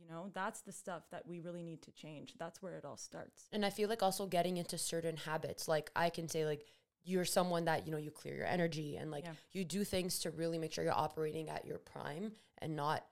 you 0.00 0.06
know 0.08 0.30
that's 0.34 0.60
the 0.62 0.72
stuff 0.72 1.02
that 1.10 1.26
we 1.26 1.40
really 1.40 1.62
need 1.62 1.82
to 1.82 1.90
change 1.92 2.34
that's 2.38 2.62
where 2.62 2.74
it 2.76 2.84
all 2.84 2.96
starts 2.96 3.48
and 3.52 3.64
I 3.64 3.70
feel 3.70 3.88
like 3.88 4.02
also 4.02 4.26
getting 4.26 4.56
into 4.56 4.78
certain 4.78 5.16
habits 5.16 5.68
like 5.68 5.90
I 5.96 6.10
can 6.10 6.28
say 6.28 6.44
like 6.46 6.64
you're 7.04 7.24
someone 7.24 7.64
that 7.66 7.86
you 7.86 7.92
know 7.92 7.98
you 7.98 8.10
clear 8.10 8.34
your 8.34 8.46
energy 8.46 8.96
and 8.96 9.10
like 9.10 9.24
Yeah. 9.24 9.32
you 9.52 9.64
do 9.64 9.84
things 9.84 10.18
to 10.20 10.30
really 10.30 10.58
make 10.58 10.72
sure 10.72 10.84
you're 10.84 10.92
operating 10.92 11.48
at 11.48 11.64
your 11.66 11.78
prime 11.78 12.32
and 12.58 12.76
not 12.76 13.04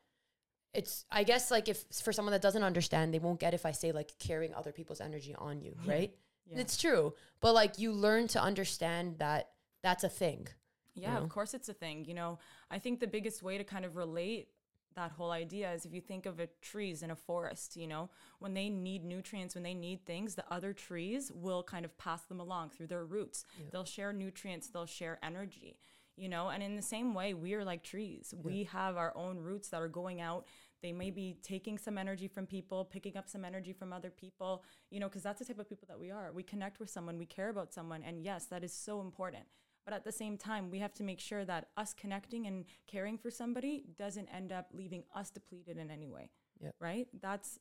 it's 0.75 1.05
I 1.11 1.23
guess 1.25 1.51
like 1.51 1.69
if 1.69 1.85
for 2.03 2.13
someone 2.13 2.33
that 2.33 2.43
doesn't 2.43 2.63
understand 2.63 3.13
they 3.15 3.19
won't 3.19 3.41
get 3.41 3.55
if 3.55 3.65
I 3.67 3.73
say 3.73 3.93
like 3.93 4.13
carrying 4.19 4.55
other 4.55 4.73
people's 4.73 5.01
energy 5.01 5.35
on 5.37 5.61
you 5.61 5.75
right 5.87 6.15
Yeah. 6.47 6.59
it's 6.59 6.77
true 6.77 7.15
but 7.41 7.53
like 7.55 7.79
you 7.79 7.93
learn 7.93 8.29
to 8.29 8.43
understand 8.43 9.19
that 9.19 9.51
that's 9.83 10.05
a 10.05 10.09
thing 10.09 10.49
Yeah, 10.95 11.15
know? 11.15 11.23
of 11.25 11.29
course 11.29 11.55
it's 11.55 11.69
a 11.69 11.75
thing. 11.75 12.05
You 12.07 12.15
know, 12.15 12.39
I 12.71 12.79
think 12.79 13.01
the 13.01 13.07
biggest 13.07 13.43
way 13.43 13.59
to 13.59 13.65
kind 13.65 13.85
of 13.85 13.97
relate 13.97 14.49
that 14.97 15.13
whole 15.13 15.31
idea 15.31 15.73
is 15.73 15.85
if 15.85 15.93
you 15.95 16.01
think 16.01 16.27
of 16.27 16.41
a 16.41 16.49
trees 16.61 17.03
in 17.03 17.11
a 17.11 17.17
forest, 17.17 17.77
you 17.77 17.87
know, 17.87 18.11
when 18.41 18.55
they 18.55 18.69
need 18.69 19.05
nutrients, 19.05 19.55
when 19.55 19.63
they 19.63 19.75
need 19.75 20.05
things, 20.05 20.35
the 20.35 20.45
other 20.51 20.73
trees 20.73 21.31
will 21.35 21.63
kind 21.63 21.85
of 21.85 21.97
pass 21.99 22.23
them 22.23 22.41
along 22.41 22.71
through 22.71 22.89
their 22.89 23.05
roots. 23.05 23.45
They'll 23.71 23.85
share 23.85 24.13
nutrients, 24.13 24.69
they'll 24.69 24.87
share 24.87 25.19
energy, 25.23 25.79
you 26.17 26.29
know, 26.29 26.49
and 26.49 26.63
in 26.63 26.77
the 26.77 26.83
same 26.83 27.15
way, 27.15 27.35
we 27.35 27.55
are 27.55 27.65
like 27.65 27.83
trees. 27.83 28.35
We 28.43 28.65
have 28.65 28.97
our 28.97 29.17
own 29.17 29.39
roots 29.39 29.69
that 29.69 29.81
are 29.83 29.89
going 29.89 30.21
out. 30.21 30.47
They 30.83 30.93
may 30.93 31.11
be 31.11 31.37
taking 31.43 31.79
some 31.79 31.99
energy 31.99 32.29
from 32.29 32.47
people, 32.47 32.85
picking 32.85 33.17
up 33.17 33.29
some 33.29 33.45
energy 33.45 33.73
from 33.73 33.93
other 33.93 34.11
people, 34.11 34.63
you 34.91 35.01
know, 35.01 35.09
because 35.09 35.23
that's 35.23 35.39
the 35.41 35.45
type 35.45 35.59
of 35.59 35.69
people 35.69 35.87
that 35.89 35.99
we 35.99 36.11
are. 36.11 36.33
We 36.33 36.43
connect 36.43 36.81
with 36.81 36.91
someone, 36.91 37.19
we 37.19 37.27
care 37.27 37.49
about 37.49 37.73
someone. 37.73 38.03
And 38.03 38.23
yes, 38.23 38.47
that 38.47 38.63
is 38.65 38.73
so 38.73 39.01
important. 39.01 39.45
But 39.87 39.95
at 39.95 40.05
the 40.05 40.13
same 40.13 40.37
time, 40.37 40.69
we 40.71 40.81
have 40.81 40.93
to 40.95 41.05
make 41.05 41.21
sure 41.21 41.45
that 41.45 41.69
us 41.77 41.95
connecting 41.95 42.47
and 42.47 42.65
caring 42.89 43.17
for 43.17 43.31
somebody 43.31 43.85
doesn't 43.97 44.29
end 44.35 44.51
up 44.53 44.67
leaving 44.75 45.05
us 45.15 45.31
depleted 45.31 45.79
in 45.79 45.91
any 45.93 46.09
way. 46.09 46.29
Yep. 46.61 46.75
Right? 46.81 47.07
That's 47.23 47.59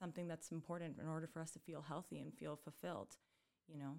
something 0.00 0.26
that's 0.26 0.50
important 0.50 0.98
in 1.00 1.06
order 1.08 1.28
for 1.28 1.40
us 1.40 1.52
to 1.52 1.60
feel 1.60 1.82
healthy 1.82 2.18
and 2.20 2.34
feel 2.34 2.56
fulfilled, 2.56 3.16
you 3.72 3.78
know? 3.78 3.94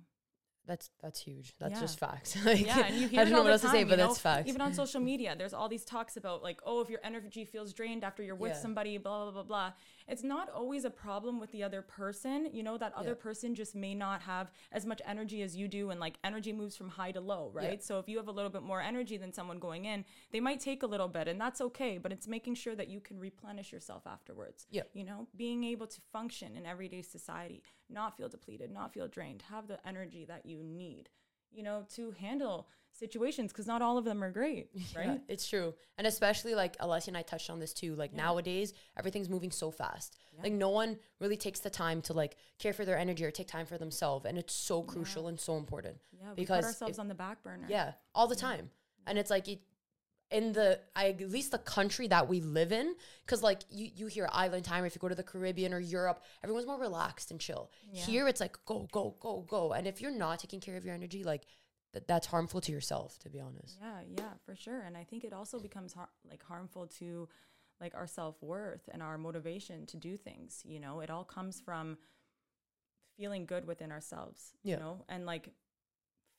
that's 0.67 0.89
that's 1.01 1.21
huge 1.21 1.53
that's 1.61 1.75
Yeah. 1.75 1.79
just 1.79 1.97
facts 1.97 2.35
like 2.45 2.59
Yeah, 2.65 2.87
and 2.87 2.97
you 2.97 3.07
hear 3.07 3.21
I 3.21 3.23
don't 3.23 3.31
know 3.31 3.41
what 3.43 3.53
else 3.53 3.61
to 3.61 3.69
say 3.69 3.79
time, 3.83 3.87
but 3.87 3.95
that's 3.97 4.17
know? 4.17 4.29
facts 4.29 4.49
Even 4.49 4.59
on 4.59 4.73
social 4.73 4.99
media, 5.11 5.33
there's 5.37 5.53
all 5.53 5.69
these 5.69 5.85
talks 5.85 6.17
about 6.17 6.43
like, 6.43 6.59
oh, 6.65 6.81
if 6.81 6.89
your 6.89 6.99
energy 7.05 7.45
feels 7.45 7.71
drained 7.71 8.03
after 8.03 8.21
you're 8.21 8.35
with 8.35 8.51
Yeah. 8.51 8.59
somebody, 8.59 8.97
blah 8.97 9.23
blah 9.23 9.31
blah 9.31 9.43
blah. 9.43 9.71
It's 10.07 10.23
not 10.23 10.49
always 10.49 10.85
a 10.85 10.89
problem 10.89 11.39
with 11.39 11.51
the 11.51 11.63
other 11.63 11.81
person. 11.81 12.49
You 12.53 12.63
know 12.63 12.77
that 12.77 12.93
other 12.93 13.09
Yeah. 13.09 13.23
person 13.23 13.55
just 13.55 13.75
may 13.75 13.93
not 13.93 14.21
have 14.21 14.51
as 14.71 14.85
much 14.85 15.01
energy 15.05 15.41
as 15.41 15.55
you 15.57 15.67
do, 15.67 15.89
and 15.89 15.99
like 15.99 16.17
energy 16.23 16.53
moves 16.53 16.77
from 16.77 16.89
high 16.89 17.11
to 17.11 17.19
low, 17.19 17.51
Yeah. 17.53 17.67
right? 17.67 17.83
So 17.83 17.99
if 17.99 18.07
you 18.07 18.17
have 18.17 18.27
a 18.27 18.31
little 18.31 18.49
bit 18.49 18.61
more 18.63 18.81
energy 18.81 19.17
than 19.17 19.33
someone 19.33 19.59
going 19.59 19.85
in, 19.85 20.05
they 20.31 20.39
might 20.39 20.59
take 20.61 20.83
a 20.83 20.87
little 20.87 21.09
bit, 21.09 21.27
and 21.27 21.39
that's 21.39 21.59
okay. 21.61 21.97
But 21.97 22.11
it's 22.13 22.27
making 22.27 22.55
sure 22.55 22.75
that 22.75 22.87
you 22.87 23.01
can 23.01 23.19
replenish 23.19 23.71
yourself 23.73 24.07
afterwards. 24.07 24.65
Yeah. 24.69 24.83
You 24.93 25.03
know, 25.03 25.27
being 25.35 25.63
able 25.65 25.87
to 25.87 26.01
function 26.13 26.55
in 26.55 26.65
everyday 26.65 27.01
society, 27.01 27.61
not 27.89 28.15
feel 28.15 28.29
depleted, 28.29 28.71
not 28.71 28.93
feel 28.93 29.07
drained, 29.07 29.43
have 29.43 29.67
the 29.67 29.85
energy 29.85 30.23
that 30.25 30.45
you 30.45 30.63
need 30.63 31.09
you 31.51 31.63
know, 31.63 31.85
to 31.95 32.11
handle 32.11 32.67
situations 32.91 33.51
because 33.51 33.67
not 33.67 33.81
all 33.81 33.97
of 33.97 34.05
them 34.05 34.23
are 34.23 34.31
great, 34.31 34.69
right? 34.95 35.05
Yeah, 35.07 35.17
it's 35.27 35.47
true. 35.47 35.73
And 35.97 36.07
especially 36.07 36.55
like 36.55 36.77
Alessia 36.77 37.09
and 37.09 37.17
I 37.17 37.21
touched 37.21 37.49
on 37.49 37.59
this 37.59 37.73
too. 37.73 37.95
Like 37.95 38.13
nowadays, 38.13 38.73
everything's 38.97 39.29
moving 39.29 39.51
so 39.51 39.71
fast. 39.71 40.17
Like 40.41 40.53
no 40.53 40.69
one 40.69 40.97
really 41.19 41.37
takes 41.37 41.59
the 41.61 41.69
time 41.71 42.01
to 42.03 42.13
like 42.13 42.37
care 42.59 42.73
for 42.73 42.85
their 42.85 42.97
energy 42.97 43.25
or 43.25 43.31
take 43.31 43.47
time 43.47 43.65
for 43.65 43.77
themselves. 43.77 44.25
And 44.25 44.37
it's 44.37 44.53
so 44.53 44.83
crucial 44.83 45.27
and 45.27 45.39
so 45.39 45.57
important. 45.57 45.97
Yeah, 46.11 46.33
we 46.37 46.45
put 46.45 46.63
ourselves 46.63 46.95
if- 46.97 46.99
on 46.99 47.07
the 47.07 47.15
back 47.15 47.41
burner. 47.43 47.65
Yeah, 47.67 47.93
all 48.13 48.27
the 48.27 48.35
time. 48.35 48.69
And 49.07 49.17
it's 49.17 49.29
like 49.31 49.47
it, 49.47 49.59
in 50.29 50.51
the 50.53 50.79
I, 50.95 51.09
at 51.09 51.29
least 51.29 51.51
the 51.51 51.57
country 51.57 52.07
that 52.07 52.27
we 52.27 52.41
live 52.41 52.71
in, 52.71 52.95
because 53.25 53.41
like 53.41 53.61
you 53.69 53.89
you 53.95 54.07
hear 54.07 54.27
island 54.31 54.65
time. 54.65 54.83
If 54.85 54.95
you 54.95 54.99
go 54.99 55.07
to 55.07 55.15
the 55.15 55.23
Caribbean 55.23 55.73
or 55.73 55.79
Europe, 55.79 56.23
everyone's 56.43 56.67
more 56.67 56.79
relaxed 56.79 57.31
and 57.31 57.39
chill. 57.39 57.71
Yeah. 57.91 58.01
Here, 58.01 58.27
it's 58.27 58.41
like 58.41 58.57
go 58.65 58.87
go 58.91 59.15
go 59.19 59.45
go. 59.47 59.73
And 59.73 59.87
if 59.87 60.01
you're 60.01 60.11
not 60.11 60.39
taking 60.39 60.59
care 60.59 60.75
of 60.75 60.83
your 60.85 60.93
energy, 60.93 61.23
like 61.23 61.43
th- 61.93 62.05
that's 62.07 62.27
harmful 62.27 62.59
to 62.61 62.71
yourself. 62.71 63.17
To 63.19 63.29
be 63.29 63.39
honest. 63.39 63.77
yeah, 63.81 64.01
yeah, 64.17 64.33
for 64.45 64.55
sure. 64.55 64.81
And 64.81 64.97
I 64.97 65.03
think 65.05 65.23
it 65.23 65.33
also 65.33 65.59
becomes 65.59 65.93
har- 65.93 66.09
like 66.29 66.43
harmful 66.43 66.87
to 66.99 67.29
like 67.79 67.95
our 67.95 68.07
self 68.07 68.35
worth 68.41 68.89
and 68.91 69.01
our 69.01 69.17
motivation 69.17 69.85
to 69.87 69.97
do 69.97 70.17
things. 70.17 70.61
You 70.65 70.79
know, 70.79 70.99
it 70.99 71.09
all 71.09 71.23
comes 71.23 71.61
from 71.61 71.97
feeling 73.15 73.45
good 73.45 73.65
within 73.65 73.91
ourselves. 73.91 74.53
Yeah. 74.63 74.75
You 74.75 74.79
know, 74.81 75.05
and 75.07 75.25
like 75.25 75.49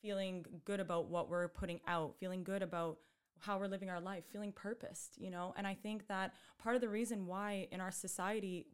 feeling 0.03 0.45
good 0.65 0.81
about 0.81 1.07
what 1.09 1.29
we're 1.29 1.49
putting 1.49 1.81
out, 1.87 2.17
feeling 2.21 2.45
good 2.45 2.63
about 2.63 2.99
how 3.41 3.59
we're 3.59 3.67
living 3.67 3.91
our 3.91 4.01
life, 4.01 4.25
feeling 4.31 4.53
purposed, 4.53 5.17
you 5.19 5.31
know? 5.31 5.55
And 5.57 5.67
I 5.67 5.75
think 5.75 6.07
that 6.09 6.35
part 6.59 6.75
of 6.75 6.81
the 6.81 6.89
reason 6.89 7.27
why 7.27 7.69
in 7.71 7.81
our 7.81 7.91
society 7.91 8.67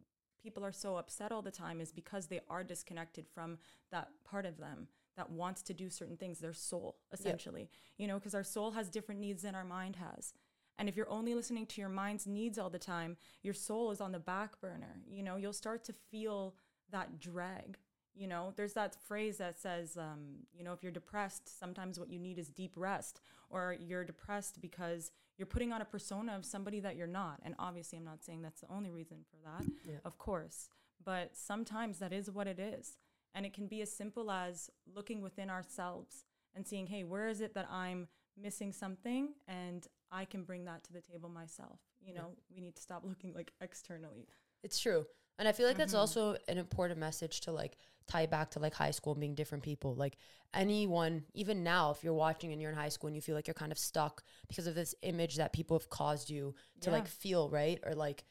people 0.43 0.65
are 0.65 0.73
so 0.73 0.97
upset 0.97 1.33
all 1.33 1.43
the 1.43 1.51
time 1.51 1.81
is 1.81 1.91
because 1.91 2.27
they 2.27 2.41
are 2.51 2.63
disconnected 2.63 3.27
from 3.35 3.59
that 3.91 4.09
part 4.25 4.45
of 4.45 4.59
them 4.59 4.89
that 5.17 5.31
wants 5.31 5.63
to 5.63 5.73
do 5.73 5.89
certain 5.89 6.17
things, 6.17 6.39
their 6.39 6.53
soul, 6.53 6.97
essentially, 7.13 7.69
you 7.99 8.07
know, 8.07 8.19
because 8.19 8.35
our 8.35 8.45
soul 8.45 8.73
has 8.73 8.91
different 8.91 9.21
needs 9.21 9.43
than 9.43 9.55
our 9.55 9.65
mind 9.65 9.97
has. 9.97 10.35
And 10.79 10.89
if 10.89 10.97
you're 10.97 11.11
only 11.11 11.35
listening 11.35 11.67
to 11.67 11.81
your 11.81 11.89
mind's 11.89 12.27
needs 12.27 12.59
all 12.59 12.69
the 12.69 12.79
time, 12.79 13.17
your 13.43 13.55
soul 13.55 13.91
is 13.91 14.01
on 14.01 14.13
the 14.13 14.19
back 14.19 14.61
burner. 14.61 15.01
You 15.09 15.23
know, 15.23 15.37
you'll 15.37 15.53
start 15.53 15.85
to 15.85 15.95
feel 16.11 16.57
that 16.91 17.21
drag. 17.21 17.79
You 18.17 18.29
know, 18.29 18.53
there's 18.57 18.75
that 18.75 18.95
phrase 19.09 19.39
that 19.39 19.59
says, 19.59 19.97
um, 19.97 20.47
you 20.57 20.63
know, 20.63 20.73
if 20.73 20.83
you're 20.83 20.93
depressed, 20.93 21.59
sometimes 21.59 21.99
what 21.99 22.09
you 22.09 22.19
need 22.19 22.39
is 22.39 22.49
deep 22.49 22.73
rest, 22.77 23.21
or 23.51 23.77
you're 23.79 24.05
depressed 24.05 24.61
because 24.61 25.11
you're 25.37 25.47
putting 25.47 25.73
on 25.73 25.83
a 25.83 25.85
persona 25.85 26.37
of 26.37 26.45
somebody 26.45 26.79
that 26.81 26.95
you're 26.95 27.09
not. 27.09 27.41
And 27.45 27.57
obviously, 27.59 27.99
I'm 27.99 28.05
not 28.05 28.23
saying 28.23 28.43
that's 28.43 28.61
the 28.61 28.71
only 28.73 28.91
reason 28.91 29.25
for 29.29 29.37
that, 29.45 29.67
Yeah. 29.85 29.99
of 30.05 30.17
course, 30.17 30.69
but 31.05 31.35
sometimes 31.37 31.99
that 31.99 32.13
is 32.13 32.31
what 32.31 32.47
it 32.47 32.61
is. 32.61 32.99
And 33.35 33.45
it 33.45 33.53
can 33.53 33.67
be 33.67 33.83
as 33.83 33.91
simple 33.93 34.31
as 34.31 34.71
looking 34.87 35.21
within 35.21 35.51
ourselves 35.51 36.25
and 36.55 36.65
seeing, 36.65 36.87
hey, 36.87 37.03
where 37.03 37.27
is 37.27 37.41
it 37.41 37.53
that 37.55 37.69
I'm 37.69 38.07
missing 38.41 38.73
something? 38.73 39.35
And 39.49 39.89
I 40.13 40.25
can 40.25 40.45
bring 40.45 40.67
that 40.67 40.85
to 40.85 40.93
the 40.93 41.01
table 41.01 41.29
myself. 41.29 41.81
You 42.01 42.13
Yeah. 42.15 42.21
know, 42.21 42.37
we 42.55 42.61
need 42.61 42.77
to 42.77 42.83
stop 42.83 43.03
looking 43.05 43.35
like 43.35 43.53
externally. 43.61 44.29
It's 44.63 44.79
true. 44.79 45.05
And 45.39 45.49
I 45.49 45.53
feel 45.53 45.67
like 45.67 45.77
that's 45.77 45.95
Mhm. 45.95 45.99
also 45.99 46.37
an 46.49 46.59
important 46.59 47.01
message 47.01 47.41
to 47.43 47.53
like 47.53 47.77
tie 48.07 48.27
back 48.27 48.51
to 48.53 48.59
like 48.61 48.75
high 48.75 48.91
school 48.93 49.13
and 49.13 49.21
being 49.21 49.35
different 49.35 49.65
people. 49.65 49.95
Like 49.95 50.17
anyone, 50.53 51.25
even 51.35 51.65
now, 51.65 51.91
if 51.91 52.05
you're 52.05 52.15
watching 52.15 52.53
and 52.53 52.61
you're 52.61 52.71
in 52.71 52.77
high 52.77 52.89
school 52.89 53.09
and 53.09 53.17
you 53.17 53.23
feel 53.23 53.35
like 53.35 53.47
you're 53.47 53.55
kind 53.55 53.73
of 53.73 53.79
stuck 53.79 54.23
because 54.49 54.67
of 54.67 54.75
this 54.75 54.95
image 55.03 55.37
that 55.37 55.53
people 55.53 55.79
have 55.79 55.91
caused 55.91 56.31
you 56.31 56.55
to 56.83 56.91
Yeah. 56.91 56.93
like 56.93 57.09
feel, 57.09 57.49
right? 57.51 57.81
Or 57.85 57.95
like 57.95 58.25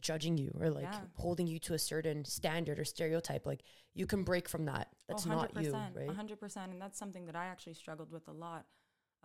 judging 0.00 0.36
you 0.36 0.54
or 0.60 0.70
like 0.70 0.84
Yeah. 0.92 1.00
holding 1.16 1.46
you 1.46 1.58
to 1.58 1.74
a 1.74 1.78
certain 1.78 2.24
standard 2.24 2.78
or 2.78 2.84
stereotype. 2.84 3.46
Like 3.46 3.62
you 3.94 4.06
can 4.06 4.22
break 4.22 4.48
from 4.48 4.66
that. 4.66 4.88
That's 5.08 5.24
Oh, 5.24 5.30
not 5.30 5.56
you, 5.56 5.72
100%, 5.72 5.96
right? 5.96 6.06
100%. 6.06 6.72
And 6.72 6.80
that's 6.80 6.98
something 6.98 7.26
that 7.26 7.34
I 7.36 7.46
actually 7.46 7.74
struggled 7.74 8.10
with 8.12 8.28
a 8.28 8.32
lot 8.32 8.66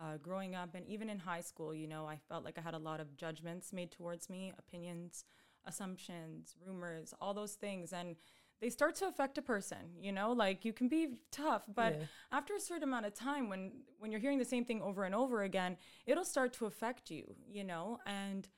uh, 0.00 0.16
growing 0.16 0.54
up. 0.54 0.74
And 0.74 0.86
even 0.86 1.08
in 1.10 1.18
high 1.18 1.42
school, 1.42 1.74
you 1.74 1.86
know, 1.86 2.06
I 2.06 2.16
felt 2.28 2.44
like 2.44 2.58
I 2.58 2.62
had 2.62 2.74
a 2.74 2.78
lot 2.78 3.00
of 3.00 3.16
judgments 3.16 3.72
made 3.72 3.90
towards 3.92 4.30
me, 4.30 4.52
opinions, 4.58 5.24
assumptions, 5.66 6.54
rumors, 6.66 7.14
all 7.20 7.34
those 7.34 7.54
things. 7.54 7.92
And 7.92 8.16
they 8.60 8.70
start 8.70 8.94
to 8.96 9.06
affect 9.08 9.36
a 9.38 9.42
person, 9.42 9.78
you 10.00 10.12
know, 10.12 10.32
like 10.32 10.64
you 10.64 10.72
can 10.72 10.88
be 10.88 11.16
tough, 11.30 11.64
but 11.74 11.94
Yeah. 11.98 12.06
after 12.32 12.54
a 12.54 12.60
certain 12.60 12.84
amount 12.84 13.04
of 13.06 13.14
time, 13.14 13.48
when, 13.48 13.72
when 13.98 14.10
you're 14.10 14.20
hearing 14.20 14.38
the 14.38 14.44
same 14.44 14.64
thing 14.64 14.80
over 14.80 15.04
and 15.04 15.14
over 15.14 15.42
again, 15.42 15.76
it'll 16.06 16.24
start 16.24 16.52
to 16.54 16.66
affect 16.66 17.10
you, 17.10 17.34
you 17.48 17.64
know, 17.64 17.98
and 18.06 18.48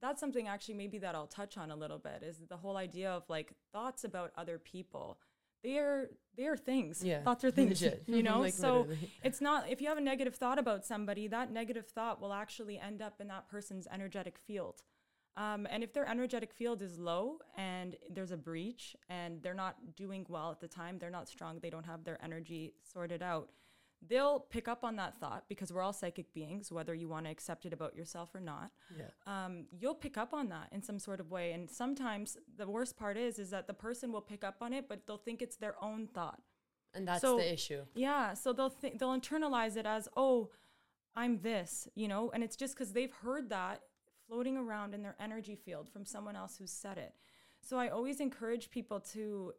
that's 0.00 0.20
something 0.20 0.48
actually 0.48 0.74
maybe 0.74 0.98
that 0.98 1.14
I'll 1.14 1.26
touch 1.26 1.56
on 1.56 1.70
a 1.70 1.76
little 1.76 1.98
bit 1.98 2.22
is 2.22 2.38
the 2.48 2.56
whole 2.56 2.76
idea 2.76 3.10
of 3.10 3.22
like 3.28 3.52
thoughts 3.72 4.02
about 4.04 4.32
other 4.36 4.58
people. 4.58 5.18
They 5.62 5.78
are 5.78 6.10
they 6.36 6.46
are 6.46 6.56
things. 6.58 7.02
Yeah, 7.02 7.22
Thoughts 7.22 7.44
are 7.44 7.50
things. 7.50 7.80
legit. 7.80 8.02
You 8.06 8.22
know? 8.22 8.40
Like, 8.46 8.52
so 8.54 8.80
literally. 8.80 9.10
it's 9.22 9.40
not 9.40 9.70
if 9.70 9.80
you 9.80 9.88
have 9.88 9.96
a 9.98 10.02
negative 10.02 10.34
thought 10.34 10.58
about 10.58 10.84
somebody, 10.84 11.28
that 11.28 11.50
negative 11.52 11.86
thought 11.88 12.20
will 12.20 12.32
actually 12.34 12.78
end 12.78 13.00
up 13.00 13.20
in 13.20 13.28
that 13.28 13.48
person's 13.48 13.86
energetic 13.90 14.36
field. 14.38 14.82
Um, 15.36 15.66
and 15.68 15.82
if 15.82 15.92
their 15.92 16.06
energetic 16.08 16.52
field 16.52 16.80
is 16.80 16.98
low 16.98 17.38
and 17.56 17.96
there's 18.08 18.30
a 18.30 18.36
breach 18.36 18.94
and 19.08 19.42
they're 19.42 19.52
not 19.54 19.96
doing 19.96 20.24
well 20.28 20.50
at 20.52 20.60
the 20.60 20.68
time, 20.68 20.98
they're 20.98 21.10
not 21.10 21.28
strong, 21.28 21.58
they 21.60 21.70
don't 21.70 21.86
have 21.86 22.04
their 22.04 22.22
energy 22.22 22.74
sorted 22.82 23.20
out, 23.22 23.50
they'll 24.06 24.38
pick 24.38 24.68
up 24.68 24.84
on 24.84 24.94
that 24.96 25.16
thought 25.16 25.44
because 25.48 25.72
we're 25.72 25.82
all 25.82 25.92
psychic 25.92 26.32
beings, 26.34 26.70
whether 26.70 26.94
you 26.94 27.08
want 27.08 27.24
to 27.26 27.32
accept 27.32 27.66
it 27.66 27.72
about 27.72 27.96
yourself 27.96 28.32
or 28.34 28.40
not. 28.40 28.70
Yeah. 28.96 29.06
Um, 29.26 29.64
you'll 29.72 29.94
pick 29.94 30.16
up 30.16 30.32
on 30.32 30.50
that 30.50 30.68
in 30.70 30.82
some 30.82 30.98
sort 31.00 31.18
of 31.18 31.30
way. 31.32 31.50
And 31.52 31.68
sometimes 31.68 32.36
the 32.56 32.68
worst 32.68 32.96
part 32.96 33.16
is, 33.16 33.38
is 33.40 33.50
that 33.50 33.66
the 33.66 33.74
person 33.74 34.12
will 34.12 34.20
pick 34.20 34.44
up 34.44 34.56
on 34.60 34.72
it, 34.72 34.88
but 34.88 35.06
they'll 35.06 35.16
think 35.16 35.42
it's 35.42 35.56
their 35.56 35.74
own 35.82 36.06
thought. 36.06 36.40
And 36.92 37.08
that's 37.08 37.22
So- 37.22 37.38
the 37.38 37.52
issue. 37.52 37.86
Yeah, 37.94 38.34
so 38.34 38.52
they'll 38.52 38.68
think 38.68 39.00
they'll 39.00 39.18
internalize 39.18 39.76
it 39.76 39.84
as, 39.86 40.08
"Oh, 40.16 40.50
I'm 41.16 41.40
this," 41.40 41.88
you 41.96 42.06
know, 42.06 42.30
and 42.30 42.44
it's 42.44 42.54
just 42.56 42.76
cuz 42.76 42.92
they've 42.92 43.12
heard 43.12 43.48
that 43.48 43.82
floating 44.28 44.56
around 44.56 44.94
in 44.94 45.02
their 45.02 45.16
energy 45.20 45.54
field 45.56 45.88
from 45.88 46.04
someone 46.04 46.36
else 46.36 46.56
who 46.56 46.66
said 46.66 46.98
it. 46.98 47.14
So 47.60 47.78
I 47.78 47.88
always 47.88 48.20
encourage 48.20 48.70
people 48.70 49.00
to 49.12 49.52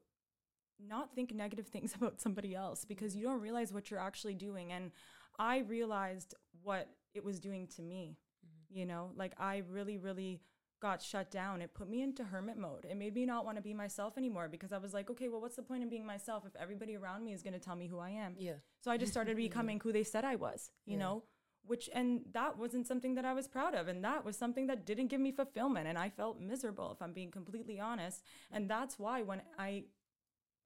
not 0.80 1.14
think 1.14 1.34
negative 1.34 1.68
things 1.76 1.96
about 1.96 2.22
somebody 2.22 2.56
else 2.56 2.86
because 2.86 3.16
you 3.16 3.24
don't 3.24 3.42
realize 3.42 3.74
what 3.74 3.90
you're 3.90 4.00
actually 4.00 4.36
doing 4.36 4.72
and 4.72 4.92
I 5.38 5.60
realized 5.60 6.34
what 6.64 6.90
it 7.14 7.24
was 7.24 7.40
doing 7.40 7.68
to 7.76 7.82
me. 7.82 8.18
Mm-hmm. 8.46 8.80
You 8.80 8.86
know, 8.86 9.12
like 9.16 9.34
I 9.40 9.64
really 9.70 9.98
really 9.98 10.42
got 10.82 11.02
shut 11.02 11.32
down. 11.32 11.62
It 11.62 11.74
put 11.74 11.90
me 11.90 12.02
into 12.02 12.24
hermit 12.24 12.58
mode. 12.58 12.86
It 12.86 12.98
made 12.98 13.16
me 13.16 13.26
not 13.26 13.46
want 13.46 13.58
to 13.58 13.62
be 13.62 13.74
myself 13.74 14.18
anymore 14.18 14.48
because 14.50 14.74
I 14.74 14.78
was 14.78 14.94
like, 14.94 15.10
okay, 15.10 15.30
well, 15.30 15.42
what's 15.42 15.56
the 15.56 15.64
point 15.64 15.82
in 15.84 15.90
being 15.90 16.06
myself 16.06 16.44
if 16.46 16.56
everybody 16.58 16.96
around 16.96 17.24
me 17.24 17.34
is 17.34 17.42
going 17.42 17.54
to 17.54 17.60
tell 17.60 17.76
me 17.76 17.88
who 17.88 17.98
I 17.98 18.10
am? 18.10 18.36
Yeah. 18.38 18.56
So 18.82 18.92
I 18.92 18.98
just 18.98 19.12
started 19.12 19.38
becoming 19.48 19.80
who 19.80 19.92
they 19.92 20.04
said 20.04 20.26
I 20.26 20.36
was, 20.36 20.70
you 20.86 20.94
Yeah. 20.94 21.00
know, 21.00 21.24
which, 21.68 21.90
and 21.94 22.22
that 22.34 22.58
wasn't 22.58 22.88
something 22.88 23.16
that 23.16 23.26
I 23.26 23.34
was 23.34 23.48
proud 23.48 23.74
of. 23.76 23.88
And 23.88 24.04
that 24.04 24.24
was 24.24 24.38
something 24.38 24.68
that 24.68 24.86
didn't 24.86 25.08
give 25.08 25.20
me 25.22 25.32
fulfillment. 25.32 25.88
And 25.88 25.98
I 25.98 26.10
felt 26.10 26.40
miserable, 26.40 26.92
if 26.92 27.02
I'm 27.02 27.14
being 27.14 27.32
completely 27.32 27.80
honest. 27.80 28.24
And 28.52 28.70
that's 28.70 28.98
why 29.00 29.22
when 29.22 29.42
I 29.58 29.86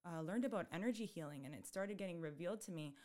uh, 0.06 0.22
learned 0.22 0.46
about 0.46 0.68
energy 0.74 1.06
healing 1.06 1.46
and 1.46 1.54
it 1.54 1.66
started 1.68 1.98
getting 1.98 2.20
revealed 2.22 2.62
to 2.62 2.72
me, 2.72 2.96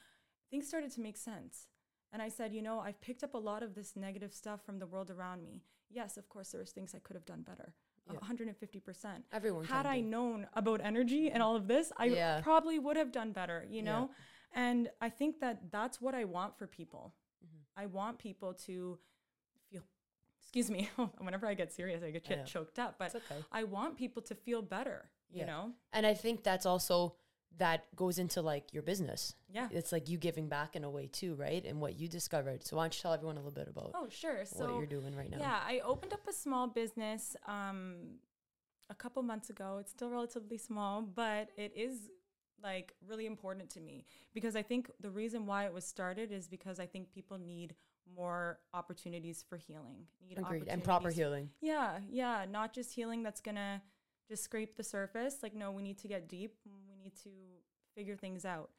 things 0.50 0.66
started 0.66 0.90
to 0.92 1.00
make 1.00 1.16
sense. 1.16 1.66
And 2.12 2.22
I 2.22 2.28
said, 2.28 2.52
you 2.52 2.62
know, 2.62 2.78
I've 2.80 3.00
picked 3.00 3.24
up 3.24 3.34
a 3.34 3.38
lot 3.38 3.62
of 3.62 3.74
this 3.74 3.96
negative 3.96 4.32
stuff 4.32 4.64
from 4.64 4.78
the 4.78 4.86
world 4.86 5.10
around 5.10 5.42
me. 5.42 5.62
Yes, 5.90 6.16
of 6.16 6.28
course, 6.28 6.50
there 6.50 6.60
was 6.60 6.70
things 6.70 6.94
I 6.94 6.98
could 7.00 7.16
have 7.16 7.26
done 7.26 7.42
better. 7.42 7.74
Yeah. 8.10 8.18
150%. 8.20 9.22
Everyone 9.32 9.64
Had 9.64 9.86
I 9.86 10.00
known 10.00 10.46
about 10.54 10.80
energy 10.82 11.30
and 11.30 11.42
all 11.42 11.56
of 11.56 11.66
this, 11.68 11.90
I 11.96 12.06
Yeah. 12.06 12.40
probably 12.42 12.78
would 12.78 12.96
have 12.96 13.10
done 13.12 13.32
better, 13.32 13.64
you 13.68 13.76
Yeah. 13.76 13.82
know? 13.84 14.10
And 14.52 14.90
I 15.00 15.08
think 15.10 15.40
that 15.40 15.70
that's 15.72 16.00
what 16.00 16.14
I 16.14 16.24
want 16.24 16.56
for 16.58 16.66
people. 16.66 17.14
I 17.76 17.86
want 17.86 18.18
people 18.18 18.54
to 18.66 18.98
feel, 19.70 19.82
excuse 20.40 20.70
me, 20.70 20.88
whenever 21.18 21.46
I 21.46 21.54
get 21.54 21.72
serious, 21.72 22.02
I 22.02 22.10
get 22.10 22.26
I 22.30 22.42
choked 22.44 22.78
up, 22.78 22.96
but 22.98 23.14
okay. 23.14 23.36
I 23.52 23.64
want 23.64 23.96
people 23.96 24.22
to 24.22 24.34
feel 24.34 24.62
better, 24.62 25.10
you 25.32 25.44
know? 25.46 25.72
And 25.92 26.06
I 26.06 26.14
think 26.14 26.42
that's 26.44 26.66
also 26.66 27.14
that 27.58 27.84
goes 27.94 28.18
into 28.18 28.42
like 28.42 28.72
your 28.72 28.82
business. 28.82 29.34
Yeah. 29.52 29.68
It's 29.70 29.92
like 29.92 30.08
you 30.08 30.18
giving 30.18 30.48
back 30.48 30.74
in 30.74 30.82
a 30.82 30.90
way 30.90 31.06
too, 31.06 31.34
right? 31.36 31.64
And 31.64 31.80
what 31.80 31.98
you 31.98 32.08
discovered. 32.08 32.64
So 32.66 32.76
why 32.76 32.82
don't 32.84 32.96
you 32.96 33.02
tell 33.02 33.12
everyone 33.12 33.36
a 33.36 33.40
little 33.40 33.52
bit 33.52 33.68
about 33.68 33.92
Oh, 33.94 34.08
sure. 34.10 34.38
what 34.38 34.48
So, 34.48 34.76
you're 34.78 34.86
doing 34.86 35.14
right 35.14 35.30
now? 35.30 35.38
yeah, 35.38 35.60
I 35.64 35.80
opened 35.84 36.12
up 36.12 36.26
a 36.28 36.32
small 36.32 36.66
business 36.66 37.36
um, 37.46 38.18
a 38.90 38.94
couple 38.94 39.22
months 39.22 39.50
ago. 39.50 39.78
It's 39.80 39.92
still 39.92 40.10
relatively 40.10 40.58
small, 40.58 41.02
but 41.02 41.50
it 41.56 41.72
is 41.76 42.10
like 42.64 42.94
really 43.06 43.26
important 43.26 43.70
to 43.70 43.80
me 43.80 44.04
because 44.32 44.56
I 44.56 44.62
think 44.62 44.90
the 45.00 45.10
reason 45.10 45.46
why 45.46 45.66
it 45.66 45.72
was 45.72 45.84
started 45.84 46.32
is 46.32 46.48
because 46.48 46.80
I 46.80 46.86
think 46.86 47.12
people 47.12 47.38
need 47.38 47.74
more 48.16 48.58
opportunities 48.72 49.44
for 49.48 49.56
healing. 49.56 50.06
Need 50.28 50.38
Agreed. 50.38 50.68
And 50.68 50.82
proper 50.82 51.10
healing. 51.10 51.50
Yeah, 51.60 51.98
yeah, 52.10 52.46
not 52.50 52.72
just 52.72 52.92
healing 52.92 53.22
that's 53.22 53.40
gonna 53.40 53.82
just 54.28 54.42
scrape 54.42 54.76
the 54.76 54.82
surface. 54.82 55.36
Like, 55.42 55.54
no, 55.54 55.70
we 55.70 55.82
need 55.82 55.98
to 55.98 56.08
get 56.08 56.28
deep. 56.28 56.56
We 56.64 56.96
need 57.02 57.12
to 57.22 57.30
figure 57.94 58.16
things 58.16 58.44
out. 58.44 58.70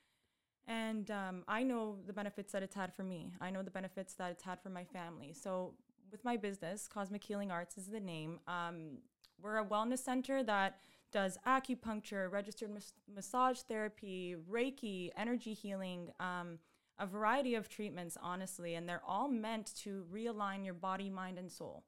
And 0.68 1.12
um, 1.12 1.44
I 1.48 1.62
know 1.62 1.98
the 2.08 2.14
benefits 2.14 2.52
that 2.54 2.64
it's 2.64 2.76
had 2.76 2.94
for 2.94 3.04
me. 3.04 3.34
I 3.40 3.52
know 3.52 3.62
the 3.62 3.72
benefits 3.72 4.16
that 4.16 4.32
it's 4.32 4.44
had 4.44 4.60
for 4.60 4.70
my 4.70 4.84
family. 4.84 5.34
So, 5.34 5.76
with 6.12 6.24
my 6.24 6.38
business, 6.38 6.88
Cosmic 6.88 7.24
Healing 7.24 7.52
Arts 7.52 7.78
is 7.78 7.88
the 7.88 8.00
name. 8.00 8.40
Um, 8.48 9.00
we're 9.42 9.58
a 9.58 9.66
wellness 9.66 10.00
center 10.00 10.44
that 10.44 10.78
does 11.16 11.38
acupuncture, 11.48 12.30
registered 12.30 12.70
mas- 12.70 12.92
massage 13.08 13.60
therapy, 13.60 14.36
Reiki, 14.52 15.12
energy 15.16 15.54
healing, 15.54 16.10
um, 16.20 16.60
a 17.00 17.08
variety 17.08 17.56
of 17.56 17.70
treatments, 17.70 18.18
honestly. 18.22 18.76
And 18.76 18.88
they're 18.88 19.02
all 19.08 19.30
meant 19.30 19.74
to 19.84 20.06
realign 20.14 20.66
your 20.66 20.74
body, 20.74 21.10
mind, 21.10 21.38
and 21.40 21.50
soul. 21.50 21.86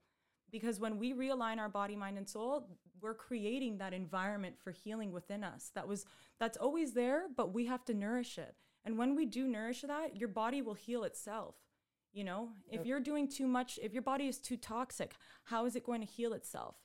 Because 0.49 0.79
when 0.79 0.97
we 0.97 1.11
realign 1.11 1.57
our 1.57 1.67
body 1.67 1.97
mind 1.97 2.17
and 2.17 2.27
soul 2.27 2.69
we're 3.01 3.13
creating 3.13 3.77
that 3.77 3.93
environment 3.93 4.55
for 4.57 4.71
healing 4.71 5.11
within 5.11 5.43
us 5.43 5.71
that 5.75 5.87
was 5.87 6.05
that's 6.39 6.57
always 6.57 6.93
there 6.93 7.25
but 7.35 7.53
we 7.53 7.65
have 7.65 7.83
to 7.85 7.93
nourish 7.93 8.37
it. 8.37 8.55
And 8.85 8.97
when 8.97 9.13
we 9.13 9.25
do 9.25 9.45
nourish 9.45 9.81
that 9.81 10.15
your 10.15 10.29
body 10.29 10.61
will 10.61 10.73
heal 10.73 11.03
itself 11.03 11.55
you 12.13 12.23
know? 12.23 12.49
If 12.71 12.85
you're 12.87 13.01
doing 13.01 13.27
too 13.27 13.45
much 13.45 13.77
if 13.83 13.93
your 13.93 14.01
body 14.01 14.27
is 14.27 14.39
too 14.39 14.57
toxic 14.57 15.13
how 15.43 15.65
is 15.65 15.75
it 15.75 15.85
going 15.85 16.01
to 16.01 16.07
heal 16.07 16.33
itself? 16.33 16.75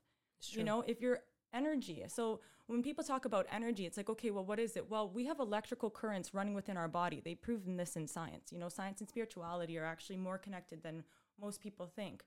You 0.50 0.64
know 0.64 0.82
if 0.86 1.00
your 1.00 1.20
energy. 1.52 2.02
So 2.08 2.40
when 2.66 2.82
people 2.82 3.04
talk 3.04 3.24
about 3.24 3.46
energy 3.52 3.86
it's 3.86 3.96
like 3.96 4.08
okay 4.08 4.30
well 4.30 4.44
what 4.44 4.58
is 4.58 4.76
it? 4.76 4.90
Well 4.90 5.08
we 5.08 5.26
have 5.26 5.40
electrical 5.40 5.90
currents 5.90 6.34
running 6.34 6.54
within 6.54 6.76
our 6.76 6.88
body. 6.88 7.20
They've 7.24 7.40
proven 7.40 7.76
this 7.76 7.96
in 7.96 8.06
science. 8.06 8.52
You 8.52 8.58
know 8.58 8.68
science 8.68 9.00
and 9.00 9.08
spirituality 9.08 9.78
are 9.78 9.84
actually 9.84 10.16
more 10.16 10.38
connected 10.38 10.82
than 10.82 11.04
most 11.40 11.60
people 11.60 11.86
think. 11.86 12.24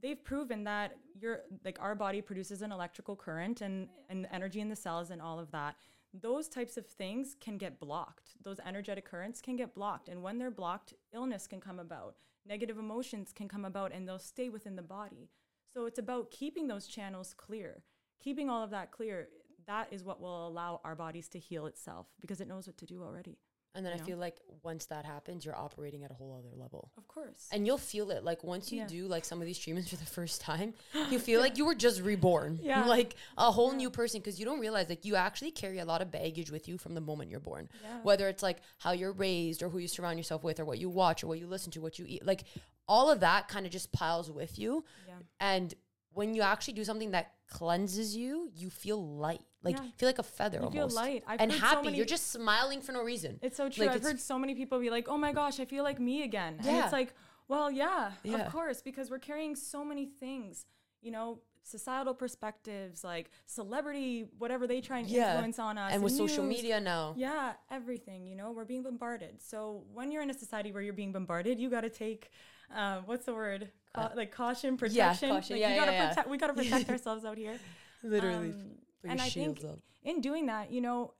They've 0.00 0.22
proven 0.22 0.64
that 0.64 0.96
your 1.18 1.40
like 1.64 1.78
our 1.80 1.94
body 1.94 2.20
produces 2.20 2.62
an 2.62 2.72
electrical 2.72 3.16
current 3.16 3.60
and 3.60 3.88
and 4.08 4.26
energy 4.32 4.60
in 4.60 4.68
the 4.68 4.76
cells 4.76 5.10
and 5.10 5.20
all 5.20 5.38
of 5.38 5.50
that. 5.52 5.76
Those 6.12 6.48
types 6.48 6.76
of 6.76 6.86
things 6.86 7.36
can 7.40 7.58
get 7.58 7.80
blocked. 7.80 8.34
Those 8.42 8.60
energetic 8.64 9.04
currents 9.04 9.40
can 9.40 9.56
get 9.56 9.74
blocked. 9.74 10.08
And 10.08 10.22
when 10.22 10.38
they're 10.38 10.50
blocked 10.50 10.94
illness 11.12 11.46
can 11.46 11.60
come 11.60 11.80
about. 11.80 12.16
Negative 12.46 12.78
emotions 12.78 13.32
can 13.34 13.48
come 13.48 13.64
about 13.64 13.92
and 13.92 14.06
they'll 14.06 14.18
stay 14.18 14.48
within 14.48 14.76
the 14.76 14.82
body. 14.82 15.30
So 15.72 15.86
it's 15.86 15.98
about 15.98 16.30
keeping 16.30 16.68
those 16.68 16.86
channels 16.86 17.34
clear 17.34 17.82
keeping 18.22 18.48
all 18.50 18.62
of 18.62 18.70
that 18.70 18.90
clear 18.90 19.28
that 19.66 19.88
is 19.92 20.04
what 20.04 20.20
will 20.20 20.46
allow 20.46 20.80
our 20.84 20.94
bodies 20.94 21.28
to 21.28 21.38
heal 21.38 21.66
itself 21.66 22.06
because 22.20 22.40
it 22.40 22.48
knows 22.48 22.66
what 22.66 22.76
to 22.78 22.84
do 22.86 23.02
already 23.02 23.38
And 23.74 23.84
then 23.84 23.94
I 23.94 23.96
know? 23.96 24.04
feel 24.04 24.18
like 24.18 24.36
once 24.62 24.86
that 24.86 25.04
happens, 25.04 25.44
you're 25.44 25.56
operating 25.56 26.04
at 26.04 26.10
a 26.10 26.14
whole 26.14 26.32
other 26.38 26.54
level. 26.54 26.92
of 26.98 27.08
course 27.08 27.48
And 27.50 27.66
you'll 27.66 27.78
feel 27.78 28.10
it. 28.10 28.22
Like 28.24 28.44
once 28.44 28.70
you 28.70 28.80
Yeah. 28.82 28.86
do 28.86 29.06
like 29.08 29.24
some 29.24 29.40
of 29.40 29.46
these 29.46 29.58
treatments 29.58 29.88
for 29.90 29.96
the 29.96 30.04
first 30.18 30.40
time, 30.42 30.74
you 31.10 31.18
feel 31.18 31.40
like 31.40 31.56
you 31.58 31.64
were 31.66 31.74
just 31.74 32.02
reborn. 32.02 32.60
Yeah. 32.62 32.84
Like 32.84 33.16
a 33.38 33.50
whole 33.50 33.72
new 33.72 33.90
person 33.90 34.20
because 34.20 34.38
you 34.38 34.44
don't 34.44 34.60
realize 34.60 34.88
like 34.90 35.04
you 35.04 35.16
actually 35.16 35.50
carry 35.50 35.78
a 35.80 35.84
lot 35.84 36.02
of 36.02 36.10
baggage 36.10 36.50
with 36.50 36.68
you 36.68 36.76
from 36.78 36.94
the 36.94 37.00
moment 37.00 37.30
you're 37.30 37.40
born. 37.40 37.68
Yeah. 37.82 38.00
Whether 38.02 38.28
it's 38.28 38.42
like 38.44 38.58
how 38.78 38.92
you're 38.92 39.12
raised 39.12 39.62
or 39.62 39.68
who 39.70 39.78
you 39.78 39.88
surround 39.88 40.18
yourself 40.18 40.44
with 40.44 40.60
or 40.60 40.64
what 40.66 40.78
you 40.78 40.88
watch 40.90 41.24
or 41.24 41.26
what 41.26 41.38
you 41.40 41.46
listen 41.48 41.72
to, 41.72 41.80
what 41.80 41.98
you 41.98 42.04
eat. 42.06 42.24
Like 42.24 42.44
all 42.86 43.10
of 43.10 43.20
that 43.20 43.48
kind 43.48 43.64
of 43.66 43.72
just 43.72 43.90
piles 43.92 44.30
with 44.30 44.58
you. 44.58 44.84
yeah 45.08 45.14
And 45.40 45.74
when 46.14 46.34
you 46.34 46.42
actually 46.42 46.74
do 46.74 46.84
something 46.84 47.10
that 47.12 47.32
cleanses 47.48 48.16
you, 48.16 48.50
you 48.54 48.70
feel 48.70 49.00
light. 49.18 49.42
Like 49.62 49.76
Yeah. 49.76 49.88
feel 49.96 50.08
like 50.08 50.18
a 50.18 50.22
feather 50.22 50.58
You 50.62 50.70
feel 50.70 50.80
almost. 50.82 50.96
light. 50.96 51.24
I've 51.26 51.40
and 51.40 51.50
heard 51.52 51.60
so 51.60 51.66
happy. 51.66 51.84
many- 51.86 51.96
you're 51.96 52.06
just 52.06 52.28
smiling 52.30 52.80
for 52.80 52.92
no 52.92 53.02
reason. 53.02 53.38
It's 53.42 53.56
so 53.56 53.68
true. 53.68 53.86
Like, 53.86 53.96
I've 53.96 54.02
heard 54.02 54.20
so 54.20 54.38
many 54.38 54.54
people 54.54 54.78
be 54.80 54.90
like, 54.90 55.08
"Oh 55.08 55.18
my 55.18 55.32
gosh, 55.32 55.58
I 55.60 55.64
feel 55.64 55.84
like 55.84 55.98
me 56.00 56.22
again." 56.22 56.54
And 56.58 56.66
Yeah. 56.66 56.84
it's 56.84 56.92
like, 56.92 57.14
well, 57.48 57.70
yeah, 57.70 58.12
Yeah. 58.22 58.38
of 58.46 58.52
course, 58.52 58.80
because 58.82 59.10
we're 59.10 59.18
carrying 59.18 59.54
so 59.56 59.84
many 59.84 60.06
things, 60.06 60.66
you 61.02 61.10
know, 61.10 61.40
societal 61.62 62.14
perspectives, 62.14 63.02
like 63.04 63.30
celebrity, 63.46 64.28
whatever 64.38 64.66
they 64.66 64.80
try 64.82 64.98
and 64.98 65.08
Yeah. 65.08 65.32
influence 65.32 65.58
on 65.58 65.78
us, 65.78 65.92
and 65.94 66.02
with 66.02 66.12
social 66.14 66.44
media 66.44 66.78
now. 66.80 67.14
Yeah, 67.16 67.54
everything. 67.70 68.26
You 68.26 68.36
know, 68.36 68.52
we're 68.52 68.66
being 68.66 68.82
bombarded. 68.82 69.40
So 69.42 69.84
when 69.92 70.10
you're 70.12 70.22
in 70.22 70.28
a 70.30 70.38
society 70.38 70.72
where 70.72 70.82
you're 70.82 70.92
being 70.92 71.12
bombarded, 71.12 71.58
you 71.58 71.70
got 71.70 71.80
to 71.82 71.90
take, 71.90 72.30
uh, 72.74 73.00
what's 73.06 73.24
the 73.26 73.34
word? 73.34 73.70
Ca- 73.94 74.12
like 74.16 74.32
caution, 74.32 74.76
protection. 74.76 75.30
Uh, 75.30 75.34
caution. 75.34 75.54
Like, 75.56 75.60
Yeah, 75.60 75.68
yeah, 75.70 75.76
gotta 75.80 75.92
yeah. 75.92 76.08
protect. 76.08 76.28
We 76.28 76.38
got 76.38 76.46
to 76.48 76.54
protect 76.54 76.88
ourselves 76.94 77.24
out 77.24 77.38
here. 77.38 77.58
Literally. 78.02 78.50
Um, 78.50 78.70
and 79.04 79.20
I 79.20 79.28
think 79.28 79.62
up. 79.64 79.78
in 80.02 80.20
doing 80.20 80.46
that, 80.46 80.70
you 80.72 80.80
know, 80.80 81.14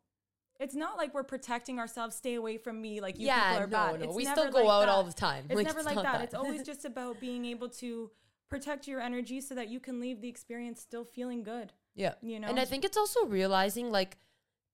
it's 0.60 0.74
not 0.74 0.96
like 0.96 1.14
we're 1.14 1.22
protecting 1.24 1.78
ourselves. 1.78 2.14
Stay 2.16 2.34
away 2.34 2.56
from 2.58 2.80
me. 2.80 3.00
Like 3.00 3.18
you 3.18 3.26
yeah, 3.26 3.50
people 3.50 3.62
are 3.64 3.66
no, 3.66 3.70
bad. 3.92 4.00
no. 4.00 4.06
It's 4.06 4.16
we 4.16 4.24
still 4.24 4.50
go 4.50 4.58
like 4.58 4.66
out 4.68 4.80
that. 4.80 4.88
all 4.88 5.04
the 5.04 5.12
time. 5.12 5.44
It's 5.50 5.62
never 5.62 5.78
it's 5.80 5.86
like 5.86 5.94
not 5.96 6.04
that. 6.04 6.20
It's 6.22 6.34
always 6.34 6.62
just 6.64 6.84
about 6.84 7.20
being 7.20 7.44
able 7.44 7.68
to 7.70 8.10
protect 8.48 8.86
your 8.86 9.00
energy 9.00 9.40
so 9.40 9.54
that 9.54 9.68
you 9.68 9.80
can 9.80 10.00
leave 10.00 10.20
the 10.20 10.28
experience 10.28 10.80
still 10.80 11.04
feeling 11.04 11.42
good. 11.42 11.72
yeah. 11.94 12.14
You 12.22 12.38
know, 12.40 12.48
And 12.48 12.58
I 12.60 12.64
think 12.64 12.84
it's 12.84 12.96
also 12.96 13.26
realizing 13.26 13.90
like 13.90 14.16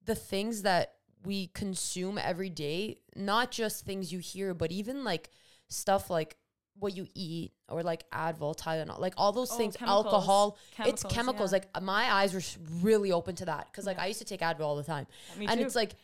the 0.04 0.14
things 0.14 0.62
that 0.62 0.94
we 1.24 1.48
consume 1.48 2.18
every 2.18 2.50
day, 2.50 3.00
not 3.16 3.50
just 3.50 3.85
things 3.85 4.12
you 4.12 4.18
hear, 4.18 4.54
but 4.54 4.70
even 4.72 5.04
like 5.04 5.30
stuff 5.68 6.11
like 6.11 6.37
what 6.81 6.97
you 6.97 7.07
eat 7.14 7.53
or 7.69 7.83
like 7.83 8.09
Advil, 8.11 8.57
Tylenol, 8.59 8.99
like 8.99 9.14
all 9.16 9.33
those 9.33 9.53
Oh, 9.53 9.57
things, 9.57 9.77
chemicals. 9.77 10.07
alcohol, 10.07 10.59
Chemicals, 10.75 11.05
it's 11.05 11.14
chemicals. 11.14 11.53
yeah. 11.53 11.59
Like 11.59 11.83
my 11.83 12.12
eyes 12.12 12.35
were 12.35 12.43
really 12.83 13.12
open 13.12 13.37
to 13.37 13.45
that 13.45 13.69
because 13.71 13.87
like 13.87 13.97
Yeah. 13.99 14.05
I 14.05 14.07
used 14.07 14.19
to 14.21 14.25
take 14.25 14.40
Advil 14.40 14.62
all 14.62 14.77
the 14.77 14.83
time, 14.83 15.07
Me 15.38 15.47
and 15.47 15.61
too. 15.61 15.66
it's 15.66 15.77
like 15.77 15.95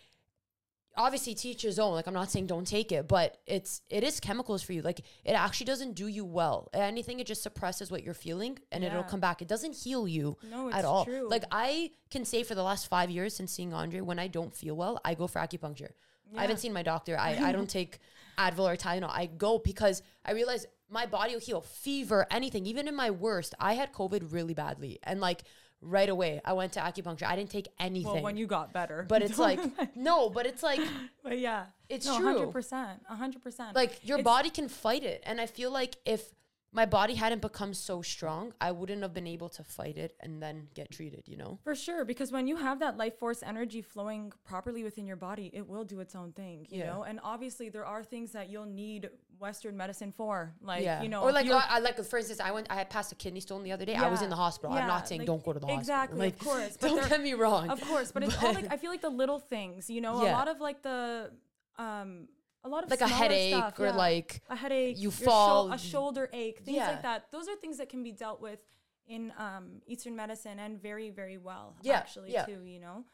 obviously 0.99 1.35
teach 1.35 1.61
his 1.63 1.79
own. 1.79 1.93
Like 1.93 2.07
I'm 2.07 2.15
not 2.15 2.31
saying 2.31 2.47
don't 2.47 2.67
take 2.67 2.91
it, 2.91 3.07
but 3.07 3.39
it's 3.47 3.83
it 3.91 4.03
is 4.03 4.19
chemicals 4.21 4.63
for 4.63 4.73
you. 4.73 4.83
Like 4.83 5.01
it 5.25 5.33
actually 5.33 5.67
doesn't 5.67 5.93
do 5.95 6.07
you 6.07 6.25
well. 6.25 6.69
Anything 6.73 7.21
it 7.21 7.27
just 7.27 7.43
suppresses 7.43 7.91
what 7.91 8.03
you're 8.03 8.15
feeling 8.15 8.59
and 8.73 8.83
it'll 8.83 9.03
come 9.03 9.21
back. 9.21 9.43
It 9.43 9.49
doesn't 9.49 9.75
heal 9.77 10.09
you 10.09 10.37
No, 10.51 10.69
it's 10.69 10.77
at 10.77 10.85
all. 10.85 11.05
true. 11.05 11.29
Like 11.29 11.45
I 11.53 11.91
can 12.11 12.25
say 12.25 12.43
for 12.43 12.55
the 12.55 12.63
last 12.63 12.89
five 12.89 13.11
years 13.11 13.35
since 13.37 13.53
seeing 13.53 13.75
Andre, 13.75 14.01
when 14.01 14.19
I 14.19 14.29
don't 14.29 14.55
feel 14.55 14.75
well, 14.75 14.99
I 15.05 15.15
go 15.15 15.27
for 15.27 15.39
acupuncture. 15.39 15.91
I 16.37 16.43
haven't 16.43 16.59
seen 16.59 16.73
my 16.73 16.83
doctor. 16.83 17.19
I, 17.19 17.37
I 17.49 17.53
don't 17.53 17.69
take 17.81 17.99
Advil 18.39 18.73
or 18.73 18.77
Tylenol. 18.77 19.11
I 19.11 19.27
go 19.27 19.59
because 19.59 20.03
I 20.25 20.33
realize 20.33 20.67
my 20.91 21.07
body 21.07 21.35
will 21.35 21.41
heal. 21.41 21.61
Fever, 21.61 22.27
anything. 22.31 22.65
Even 22.67 22.89
in 22.89 22.95
my 22.97 23.11
worst, 23.11 23.55
I 23.61 23.75
had 23.75 23.93
COVID 23.93 24.33
really 24.33 24.55
badly. 24.55 24.99
And 25.03 25.21
like 25.21 25.43
right 25.81 26.09
away, 26.09 26.41
I 26.45 26.53
went 26.55 26.73
to 26.73 26.81
acupuncture. 26.81 27.25
I 27.27 27.37
didn't 27.37 27.51
take 27.51 27.69
anything. 27.79 28.13
well, 28.13 28.23
when 28.23 28.37
you 28.37 28.47
got 28.47 28.73
better. 28.73 29.05
but 29.09 29.23
it's 29.23 29.39
like, 29.39 29.61
no, 29.97 30.31
but 30.31 30.47
it's 30.47 30.63
like, 30.63 30.81
but 31.23 31.39
yeah, 31.39 31.67
It's 31.89 32.07
no, 32.07 32.19
true. 32.19 32.27
Hundred 32.27 32.53
percent, 32.53 33.01
hundred 33.07 33.43
percent. 33.43 33.75
like 33.75 34.01
your 34.07 34.19
It's- 34.19 34.25
body 34.25 34.51
can 34.51 34.69
fight 34.69 35.05
it. 35.05 35.23
And 35.27 35.41
I 35.41 35.47
feel 35.47 35.71
like 35.71 35.97
if 36.05 36.23
my 36.73 36.85
body 36.85 37.15
hadn't 37.15 37.41
become 37.41 37.73
so 37.73 38.03
strong, 38.03 38.53
I 38.61 38.71
wouldn't 38.71 39.01
have 39.03 39.15
been 39.15 39.27
able 39.27 39.49
to 39.51 39.65
fight 39.65 39.97
it 39.97 40.15
and 40.21 40.43
then 40.43 40.69
get 40.75 40.91
treated, 40.91 41.23
you 41.27 41.37
know? 41.37 41.59
For 41.65 41.75
sure, 41.75 42.05
because 42.05 42.33
when 42.33 42.47
you 42.47 42.57
have 42.57 42.81
that 42.81 42.99
life 42.99 43.19
force 43.19 43.43
energy 43.43 43.81
flowing 43.81 44.33
properly 44.45 44.85
within 44.85 45.07
your 45.07 45.17
body, 45.17 45.51
it 45.55 45.67
will 45.67 45.85
do 45.85 46.01
its 46.01 46.15
own 46.15 46.33
thing, 46.33 46.67
you 46.69 46.81
Yeah. 46.81 46.87
know. 46.93 47.03
And 47.05 47.19
obviously, 47.23 47.71
there 47.71 47.87
are 47.87 48.05
things 48.05 48.33
that 48.33 48.51
you'll 48.51 48.67
need 48.67 49.09
Western 49.39 49.77
medicine 49.77 50.13
for, 50.13 50.55
like 50.61 50.83
yeah. 50.83 51.03
you 51.03 51.09
know, 51.09 51.23
or 51.23 51.33
like, 51.33 51.49
I, 51.49 51.65
I 51.69 51.79
like 51.79 52.03
for 52.05 52.19
instance, 52.19 52.41
I 52.41 52.51
went, 52.51 52.67
I 52.69 52.75
had 52.75 52.91
passed 52.91 53.13
a 53.13 53.15
kidney 53.15 53.41
stone 53.41 53.63
the 53.63 53.73
other 53.73 53.85
day. 53.85 53.95
I 53.95 54.09
was 54.11 54.21
in 54.23 54.29
the 54.31 54.37
hospital. 54.37 54.77
I'm 54.77 54.87
not 54.87 55.09
saying 55.09 55.23
like, 55.23 55.27
don't 55.27 55.45
go 55.45 55.53
to 55.53 55.61
the 55.61 55.67
hospital. 55.67 55.81
exactly, 55.81 56.19
Like, 56.19 56.35
of 56.35 56.41
course, 56.41 56.77
but 56.81 56.89
Don't 56.89 57.09
get 57.09 57.21
me 57.23 57.35
wrong. 57.35 57.71
of 57.71 57.81
course, 57.83 58.13
but 58.13 58.23
it's 58.23 58.37
all 58.43 58.53
like 58.61 58.71
I 58.71 58.77
feel 58.77 58.91
like 58.91 59.03
the 59.03 59.11
little 59.11 59.39
things, 59.39 59.89
you 59.89 60.01
know, 60.01 60.15
a 60.15 60.29
lot 60.33 60.49
of 60.49 60.61
like 60.61 60.83
the 60.83 61.31
um 61.79 62.29
a 62.67 62.69
lot 62.69 62.85
of 62.85 62.91
like 62.91 63.01
a 63.01 63.09
headache 63.09 63.55
stuff, 63.55 63.79
or 63.79 63.87
yeah. 63.87 63.97
like 63.97 64.43
a 64.51 64.57
headache, 64.57 64.99
you 64.99 65.11
fall, 65.11 65.73
a 65.73 65.79
shoulder 65.79 66.29
ache, 66.33 66.61
things 66.65 66.77
Yeah. 66.77 66.91
like 66.91 67.03
that. 67.03 67.31
Those 67.31 67.49
are 67.49 67.57
things 67.57 67.79
that 67.79 67.89
can 67.89 68.03
be 68.03 68.13
dealt 68.13 68.41
with 68.41 68.61
in 69.07 69.33
um, 69.39 69.81
Eastern 69.87 70.17
medicine 70.17 70.59
and 70.59 70.83
very, 70.83 71.11
very 71.11 71.39
well, 71.39 71.77
Yeah, 71.83 71.97
actually, 71.99 72.33
yeah. 72.33 72.45
too. 72.45 72.63
You 72.65 72.81
know, 72.81 73.05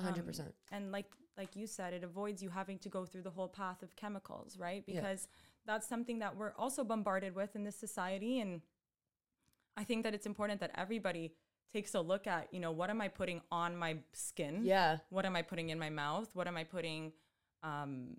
100%. 0.00 0.40
Um, 0.40 0.46
and 0.72 0.92
like 0.92 1.06
like 1.38 1.54
you 1.54 1.66
said, 1.66 1.92
it 1.92 2.02
avoids 2.02 2.42
you 2.42 2.48
having 2.48 2.78
to 2.80 2.88
go 2.88 3.04
through 3.04 3.22
the 3.22 3.30
whole 3.30 3.48
path 3.48 3.82
of 3.82 3.94
chemicals, 3.94 4.58
right? 4.58 4.84
Because 4.86 5.28
that's 5.66 5.86
something 5.86 6.18
that 6.20 6.34
we're 6.36 6.54
also 6.56 6.82
bombarded 6.82 7.34
with 7.34 7.54
in 7.54 7.62
this 7.62 7.76
society, 7.76 8.40
and 8.40 8.62
I 9.76 9.84
think 9.84 10.02
that 10.04 10.14
it's 10.14 10.26
important 10.26 10.60
that 10.60 10.70
everybody 10.74 11.34
takes 11.72 11.94
a 11.94 12.00
look 12.00 12.26
at, 12.26 12.48
you 12.52 12.60
know, 12.60 12.72
what 12.72 12.88
am 12.88 13.00
I 13.00 13.08
putting 13.08 13.42
on 13.52 13.76
my 13.76 13.98
skin? 14.12 14.62
yeah. 14.64 14.98
what 15.10 15.26
am 15.26 15.36
I 15.36 15.42
putting 15.42 15.68
in 15.70 15.78
my 15.78 15.90
mouth? 15.90 16.28
What 16.32 16.46
am 16.48 16.56
I 16.56 16.64
putting 16.64 17.12
um 17.62 18.16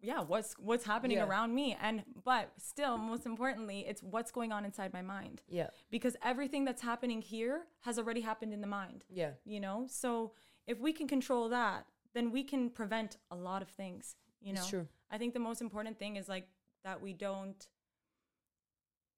yeah, 0.00 0.20
what's 0.20 0.54
what's 0.58 0.84
happening 0.84 1.16
Yeah. 1.18 1.26
around 1.26 1.54
me? 1.54 1.76
And 1.80 2.04
but 2.24 2.52
still 2.58 2.96
most 2.96 3.26
importantly, 3.26 3.84
it's 3.86 4.02
what's 4.02 4.30
going 4.30 4.52
on 4.52 4.64
inside 4.64 4.92
my 4.92 5.02
mind. 5.02 5.42
Yeah. 5.48 5.70
Because 5.90 6.16
everything 6.22 6.64
that's 6.64 6.82
happening 6.82 7.22
here 7.22 7.66
has 7.80 7.98
already 7.98 8.20
happened 8.20 8.52
in 8.52 8.60
the 8.60 8.66
mind, 8.66 9.04
Yeah. 9.08 9.32
you 9.44 9.60
know? 9.60 9.86
So 9.88 10.32
if 10.66 10.78
we 10.80 10.92
can 10.92 11.08
control 11.08 11.48
that, 11.48 11.86
then 12.14 12.30
we 12.30 12.44
can 12.44 12.70
prevent 12.70 13.16
a 13.30 13.36
lot 13.36 13.62
of 13.62 13.68
things, 13.68 14.16
you 14.40 14.52
know? 14.52 14.60
It's 14.60 14.70
true. 14.70 14.88
I 15.10 15.18
think 15.18 15.34
the 15.34 15.40
most 15.40 15.60
important 15.60 15.98
thing 15.98 16.16
is 16.16 16.28
like 16.28 16.48
that 16.84 17.00
we 17.02 17.12
don't 17.12 17.66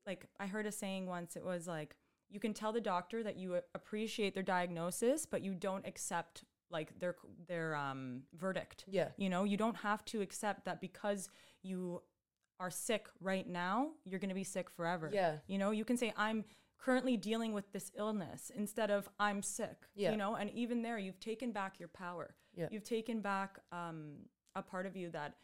like 0.07 0.27
I 0.39 0.47
heard 0.47 0.67
a 0.67 0.73
saying 0.73 1.07
once 1.07 1.37
it 1.37 1.45
was 1.45 1.67
like 1.67 1.95
you 2.31 2.41
can 2.41 2.55
tell 2.55 2.73
the 2.73 2.81
doctor 2.81 3.23
that 3.23 3.37
you 3.37 3.61
appreciate 3.75 4.35
their 4.35 4.43
diagnosis 4.43 5.27
but 5.27 5.43
you 5.43 5.55
don't 5.55 5.87
accept 5.87 6.45
like 6.71 6.99
their 6.99 7.17
their 7.49 7.75
um 7.77 8.23
verdict. 8.35 8.85
Yeah. 8.89 9.09
You 9.17 9.29
know, 9.29 9.45
you 9.45 9.57
don't 9.57 9.77
have 9.77 10.05
to 10.07 10.21
accept 10.21 10.65
that 10.65 10.81
because 10.81 11.29
you 11.63 12.03
are 12.59 12.71
sick 12.71 13.07
right 13.21 13.49
now, 13.49 13.89
you're 14.05 14.21
going 14.21 14.29
to 14.29 14.35
be 14.35 14.45
sick 14.45 14.71
forever. 14.71 15.11
Yeah. 15.13 15.37
You 15.47 15.59
know, 15.59 15.71
you 15.71 15.85
can 15.85 15.97
say 15.97 16.13
I'm 16.17 16.45
currently 16.79 17.17
dealing 17.17 17.53
with 17.53 17.73
this 17.73 17.91
illness 17.97 18.51
instead 18.55 18.91
of 18.91 19.09
I'm 19.19 19.43
sick. 19.43 19.77
Yeah. 19.95 20.13
You 20.13 20.17
know, 20.17 20.37
and 20.37 20.51
even 20.51 20.83
there 20.83 20.99
you've 20.99 21.21
taken 21.21 21.53
back 21.53 21.79
your 21.79 21.89
power. 21.89 22.35
Yeah. 22.55 22.69
You've 22.71 22.85
taken 22.85 23.21
back 23.21 23.59
um 23.73 24.13
a 24.55 24.63
part 24.63 24.87
of 24.87 24.97
you 24.97 25.11
that 25.11 25.35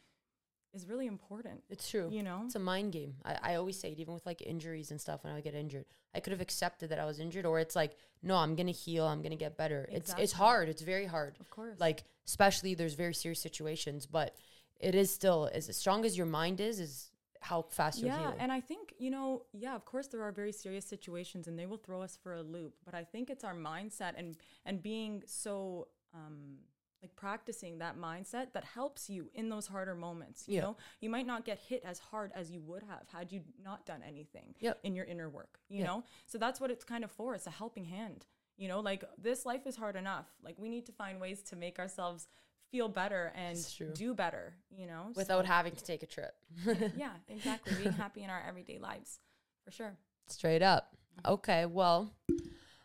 is 0.76 0.86
really 0.86 1.06
important. 1.06 1.62
It's 1.68 1.90
true. 1.90 2.08
You 2.12 2.22
know? 2.22 2.42
It's 2.44 2.54
a 2.54 2.60
mind 2.60 2.92
game. 2.92 3.14
I, 3.24 3.38
I 3.42 3.54
always 3.56 3.78
say 3.80 3.90
it, 3.90 3.98
even 3.98 4.14
with 4.14 4.26
like 4.26 4.42
injuries 4.42 4.90
and 4.90 5.00
stuff 5.00 5.24
when 5.24 5.32
I 5.32 5.36
would 5.36 5.44
get 5.44 5.54
injured. 5.54 5.86
I 6.14 6.20
could 6.20 6.32
have 6.32 6.40
accepted 6.40 6.90
that 6.90 6.98
I 6.98 7.04
was 7.04 7.18
injured, 7.18 7.46
or 7.46 7.58
it's 7.58 7.74
like, 7.74 7.96
no, 8.22 8.36
I'm 8.36 8.54
gonna 8.54 8.70
heal, 8.70 9.06
I'm 9.06 9.22
gonna 9.22 9.36
get 9.36 9.56
better. 9.56 9.88
It's 9.90 10.14
it's 10.18 10.32
hard. 10.32 10.68
It's 10.68 10.82
very 10.82 11.06
hard. 11.06 11.36
Of 11.40 11.50
course. 11.50 11.80
Like, 11.80 12.04
especially 12.26 12.74
there's 12.74 12.94
very 12.94 13.14
serious 13.14 13.40
situations, 13.40 14.06
but 14.06 14.36
it 14.78 14.94
is 14.94 15.10
still 15.10 15.50
as 15.52 15.74
strong 15.76 16.04
as 16.04 16.16
your 16.16 16.26
mind 16.26 16.60
is, 16.60 16.78
is 16.80 17.10
how 17.40 17.62
fast 17.70 18.00
you'll 18.00 18.08
yeah, 18.08 18.18
heal. 18.18 18.34
and 18.38 18.50
I 18.50 18.60
think, 18.60 18.94
you 18.98 19.10
know, 19.10 19.42
yeah, 19.52 19.74
of 19.74 19.84
course 19.84 20.08
there 20.08 20.22
are 20.22 20.32
very 20.32 20.52
serious 20.52 20.84
situations 20.84 21.48
and 21.48 21.58
they 21.58 21.66
will 21.66 21.76
throw 21.76 22.02
us 22.02 22.18
for 22.22 22.34
a 22.34 22.42
loop, 22.42 22.74
but 22.84 22.94
I 22.94 23.04
think 23.04 23.30
it's 23.30 23.44
our 23.44 23.54
mindset 23.54 24.12
and 24.16 24.36
and 24.64 24.82
being 24.82 25.22
so 25.26 25.88
um 26.14 26.58
like 27.07 27.16
practicing 27.16 27.79
that 27.79 27.97
mindset 27.97 28.53
that 28.53 28.64
helps 28.64 29.09
you 29.09 29.31
in 29.35 29.49
those 29.49 29.66
harder 29.69 29.95
moments, 29.95 30.45
you 30.49 30.57
Yeah. 30.57 30.61
know? 30.62 30.77
You 31.01 31.09
might 31.11 31.27
not 31.27 31.45
get 31.45 31.59
hit 31.59 31.83
as 31.85 31.99
hard 32.01 32.33
as 32.35 32.51
you 32.51 32.61
would 32.62 32.83
have 32.83 33.09
had 33.12 33.31
you 33.33 33.42
not 33.62 33.87
done 33.87 34.03
anything 34.03 34.55
Yep. 34.61 34.81
in 34.83 34.95
your 34.97 35.05
inner 35.05 35.29
work, 35.29 35.61
you 35.69 35.81
Yeah. 35.81 35.87
know? 35.87 36.05
So 36.27 36.38
that's 36.38 36.61
what 36.61 36.71
it's 36.71 36.85
kind 36.85 37.05
of 37.05 37.11
for. 37.12 37.35
It's 37.35 37.47
a 37.47 37.51
helping 37.51 37.85
hand. 37.85 38.27
You 38.57 38.69
know, 38.69 38.81
like 38.81 39.05
this 39.19 39.47
life 39.47 39.66
is 39.66 39.77
hard 39.77 39.97
enough. 39.97 40.27
Like 40.42 40.59
we 40.59 40.69
need 40.69 40.87
to 40.87 40.92
find 40.92 41.21
ways 41.21 41.42
to 41.45 41.57
make 41.57 41.79
ourselves 41.79 42.27
feel 42.73 42.88
better 42.88 43.33
and 43.37 43.57
do 43.95 44.12
better, 44.14 44.57
you 44.71 44.87
know? 44.87 45.11
So- 45.12 45.21
Without 45.21 45.47
having 45.47 45.77
to 45.77 45.85
take 45.85 46.03
a 46.03 46.07
trip. 46.07 46.35
yeah, 46.97 47.12
exactly. 47.29 47.75
Being 47.77 47.92
happy 47.92 48.23
in 48.25 48.31
our 48.31 48.42
everyday 48.42 48.79
lives, 48.79 49.21
for 49.64 49.71
sure. 49.71 49.97
Straight 50.27 50.62
up. 50.62 50.97
Okay, 51.25 51.66
well, 51.66 52.12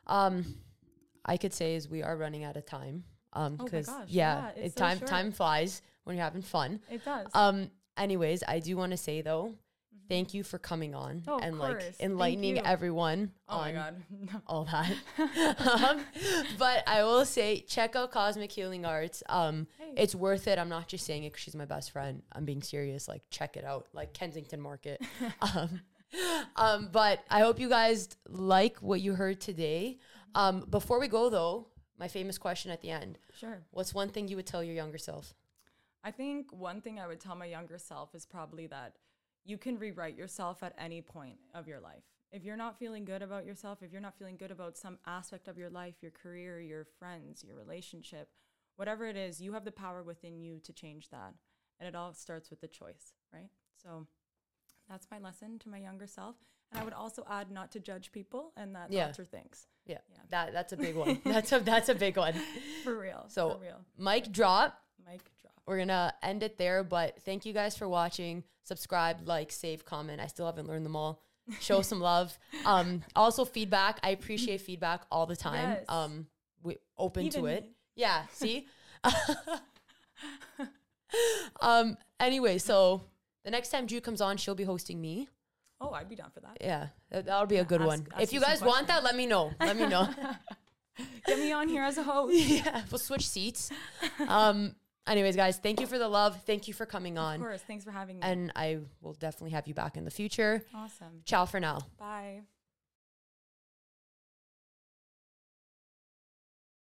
um, 0.06 0.46
I 1.26 1.38
could 1.38 1.54
say 1.54 1.76
is 1.76 1.90
we 1.90 2.04
are 2.04 2.16
running 2.16 2.44
out 2.44 2.58
of 2.58 2.66
time. 2.66 3.04
Um, 3.34 3.58
Oh 3.60 3.64
because 3.66 3.88
gosh, 3.88 4.06
yeah, 4.10 4.52
yeah, 4.56 4.64
it's 4.64 4.76
it, 4.76 4.80
so 4.80 4.86
time 4.86 4.98
short. 5.00 5.10
time 5.10 5.32
flies 5.32 5.82
when 6.04 6.16
you're 6.16 6.24
having 6.26 6.42
fun. 6.42 6.80
It 6.90 7.04
does. 7.06 7.28
Um, 7.34 7.72
anyways, 7.98 8.44
I 8.48 8.60
do 8.60 8.76
want 8.78 8.92
to 8.92 8.98
say 8.98 9.22
though, 9.22 9.56
thank 10.10 10.34
you 10.34 10.44
for 10.44 10.58
coming 10.60 10.94
on 10.94 11.24
Oh, 11.28 11.40
and 11.40 11.58
like 11.58 11.82
enlightening 12.02 12.60
everyone 12.66 13.32
oh 13.48 13.58
my 13.60 13.70
on 13.70 13.74
god. 13.74 14.42
all 14.48 14.66
that. 14.66 14.92
um, 15.90 16.04
but 16.58 16.84
I 16.88 17.04
will 17.04 17.24
say, 17.26 17.62
check 17.62 17.96
out 17.96 18.12
Cosmic 18.12 18.52
Healing 18.52 18.86
Arts. 18.86 19.24
Um, 19.30 19.68
Hey. 19.78 19.94
it's 19.96 20.14
worth 20.16 20.48
it. 20.48 20.60
I'm 20.60 20.70
not 20.70 20.88
just 20.90 21.06
saying 21.06 21.24
it 21.24 21.30
because 21.32 21.44
she's 21.44 21.56
my 21.56 21.66
best 21.66 21.92
friend. 21.92 22.22
I'm 22.34 22.44
being 22.46 22.62
serious. 22.62 23.08
Like, 23.08 23.22
check 23.30 23.56
it 23.56 23.64
out. 23.64 23.88
Like 23.94 24.14
Kensington 24.14 24.60
Market. 24.60 25.02
um, 25.56 25.80
um, 26.58 26.90
but 26.92 27.24
I 27.30 27.40
hope 27.40 27.60
you 27.60 27.70
guys 27.70 28.10
like 28.28 28.78
what 28.80 29.00
you 29.00 29.14
heard 29.16 29.40
today. 29.40 29.98
Um, 30.36 30.66
before 30.70 31.00
we 31.00 31.08
go 31.08 31.30
though, 31.30 31.68
my 32.02 32.08
famous 32.08 32.38
question 32.40 32.72
at 32.72 32.82
the 32.82 32.90
end: 32.90 33.20
sure. 33.40 33.62
What's 33.70 33.94
one 33.94 34.10
thing 34.10 34.28
you 34.28 34.36
would 34.36 34.48
tell 34.48 34.64
your 34.64 34.76
younger 34.76 34.98
self? 34.98 35.36
I 36.04 36.10
think 36.10 36.52
one 36.52 36.82
thing 36.82 37.00
I 37.00 37.06
would 37.08 37.20
tell 37.20 37.36
my 37.36 37.46
younger 37.46 37.78
self 37.78 38.16
is 38.16 38.26
probably 38.26 38.66
that 38.68 38.98
you 39.46 39.58
can 39.60 39.78
rewrite 39.78 40.18
yourself 40.18 40.64
at 40.64 40.74
any 40.78 41.02
point 41.02 41.38
of 41.54 41.68
your 41.68 41.80
life. 41.80 42.04
If 42.32 42.44
you're 42.44 42.58
not 42.58 42.80
feeling 42.80 43.06
good 43.06 43.22
about 43.22 43.46
yourself, 43.46 43.84
if 43.84 43.92
you're 43.92 44.02
not 44.02 44.18
feeling 44.18 44.36
good 44.36 44.50
about 44.52 44.78
some 44.78 44.98
aspect 45.06 45.48
of 45.48 45.60
your 45.60 45.70
life, 45.70 45.96
your 46.02 46.12
career, 46.12 46.60
your 46.60 46.86
friends, 46.98 47.44
your 47.44 47.56
relationship, 47.56 48.30
whatever 48.78 49.06
it 49.06 49.16
is, 49.16 49.40
you 49.40 49.54
have 49.54 49.66
the 49.66 49.72
power 49.72 50.02
within 50.02 50.40
you 50.40 50.60
to 50.64 50.74
change 50.74 51.10
that. 51.10 51.36
And 51.80 51.88
it 51.88 51.96
all 51.96 52.14
starts 52.14 52.50
with 52.50 52.62
the 52.62 52.68
choice, 52.68 53.14
right? 53.32 53.50
So 53.84 54.08
that's 54.90 55.08
my 55.12 55.20
lesson 55.20 55.60
to 55.60 55.70
my 55.70 55.78
younger 55.78 56.08
self. 56.08 56.36
And 56.72 56.80
I 56.80 56.84
would 56.84 56.94
also 56.94 57.26
add 57.30 57.52
not 57.52 57.72
to 57.74 57.80
judge 57.80 58.12
people 58.12 58.54
and 58.56 58.76
that 58.76 58.92
Yeah. 58.92 59.08
thoughts 59.08 59.20
are 59.20 59.26
things. 59.26 59.68
Yeah, 59.92 59.98
Yeah. 60.10 60.18
that 60.32 60.54
that's 60.54 60.74
a 60.74 60.78
big 60.78 60.96
one. 60.96 61.20
that's 61.26 61.52
a 61.52 61.60
that's 61.60 61.90
a 61.90 61.96
big 61.96 62.18
one. 62.18 62.34
For 62.84 62.98
real. 62.98 63.26
So- 63.28 63.52
for 63.56 63.60
real. 63.62 63.80
Mic 63.98 64.32
drop. 64.32 64.80
Mic 65.06 65.22
drop. 65.42 65.54
we're 65.68 65.78
gonna 65.80 66.14
end 66.24 66.42
it 66.44 66.58
there 66.58 66.84
but 66.84 67.22
thank 67.24 67.46
you 67.46 67.54
guys 67.54 67.76
for 67.78 67.88
watching 67.90 68.44
subscribe 68.64 69.18
like 69.28 69.52
save 69.52 69.84
comment 69.86 70.22
i 70.22 70.28
still 70.28 70.46
haven't 70.46 70.68
learned 70.68 70.86
them 70.86 70.96
all 70.96 71.22
show 71.60 71.82
some 71.92 72.00
love 72.00 72.38
um 72.66 73.04
also 73.16 73.44
feedback 73.46 74.00
i 74.04 74.10
appreciate 74.12 74.62
feedback 74.62 75.02
all 75.12 75.26
the 75.26 75.36
time 75.36 75.70
Yes. 75.72 75.86
um 75.90 76.28
we 76.64 76.78
open 76.98 77.26
Even 77.26 77.42
to 77.42 77.48
it 77.48 77.64
me. 77.64 77.70
yeah 77.96 78.24
see 78.32 78.68
um 81.62 81.98
anyway 82.20 82.58
so 82.58 83.02
the 83.44 83.52
next 83.52 83.70
time 83.70 83.86
Drew 83.86 84.00
comes 84.02 84.22
on 84.22 84.38
she'll 84.38 84.56
be 84.56 84.64
hosting 84.64 85.02
me 85.02 85.28
Oh, 85.84 85.92
I'd 85.92 86.08
be 86.08 86.16
down 86.16 86.30
for 86.32 86.40
that. 86.42 86.58
yeah 86.62 86.88
that, 87.10 87.26
that'll 87.26 87.48
be 87.48 87.58
a 87.58 87.66
good 87.66 87.82
ask- 87.82 87.88
one 87.88 88.08
ask 88.14 88.24
if 88.24 88.34
you 88.34 88.40
guys 88.40 88.62
want 88.62 88.88
that 88.88 89.04
let 89.04 89.16
me 89.16 89.26
know 89.26 89.52
let 89.60 89.76
me 89.76 89.88
know 89.88 90.08
Get 91.26 91.40
me 91.40 91.52
on 91.52 91.68
here 91.68 91.82
as 91.84 91.98
a 91.98 92.04
host. 92.04 92.36
yeah 92.58 92.84
we'll 92.92 93.00
switch 93.00 93.28
seats 93.28 93.72
um 94.28 94.76
Anyways, 95.08 95.36
guys, 95.36 95.58
thank 95.58 95.80
you 95.80 95.88
for 95.88 95.98
the 95.98 96.08
love. 96.08 96.44
Thank 96.46 96.68
you 96.68 96.76
for 96.76 96.86
coming 96.86 97.18
on. 97.18 97.36
Of 97.38 97.42
course. 97.42 97.62
Thanks 97.62 97.84
for 97.84 97.90
having 97.90 98.18
me. 98.18 98.22
And 98.24 98.52
I 98.56 98.78
will 99.02 99.14
definitely 99.14 99.50
have 99.50 99.68
you 99.68 99.74
back 99.74 99.98
in 99.98 100.06
the 100.06 100.12
future. 100.12 100.64
awesome. 100.76 101.22
Ciao 101.26 101.46
for 101.46 101.60
now. 101.60 101.80
Bye. 101.98 102.42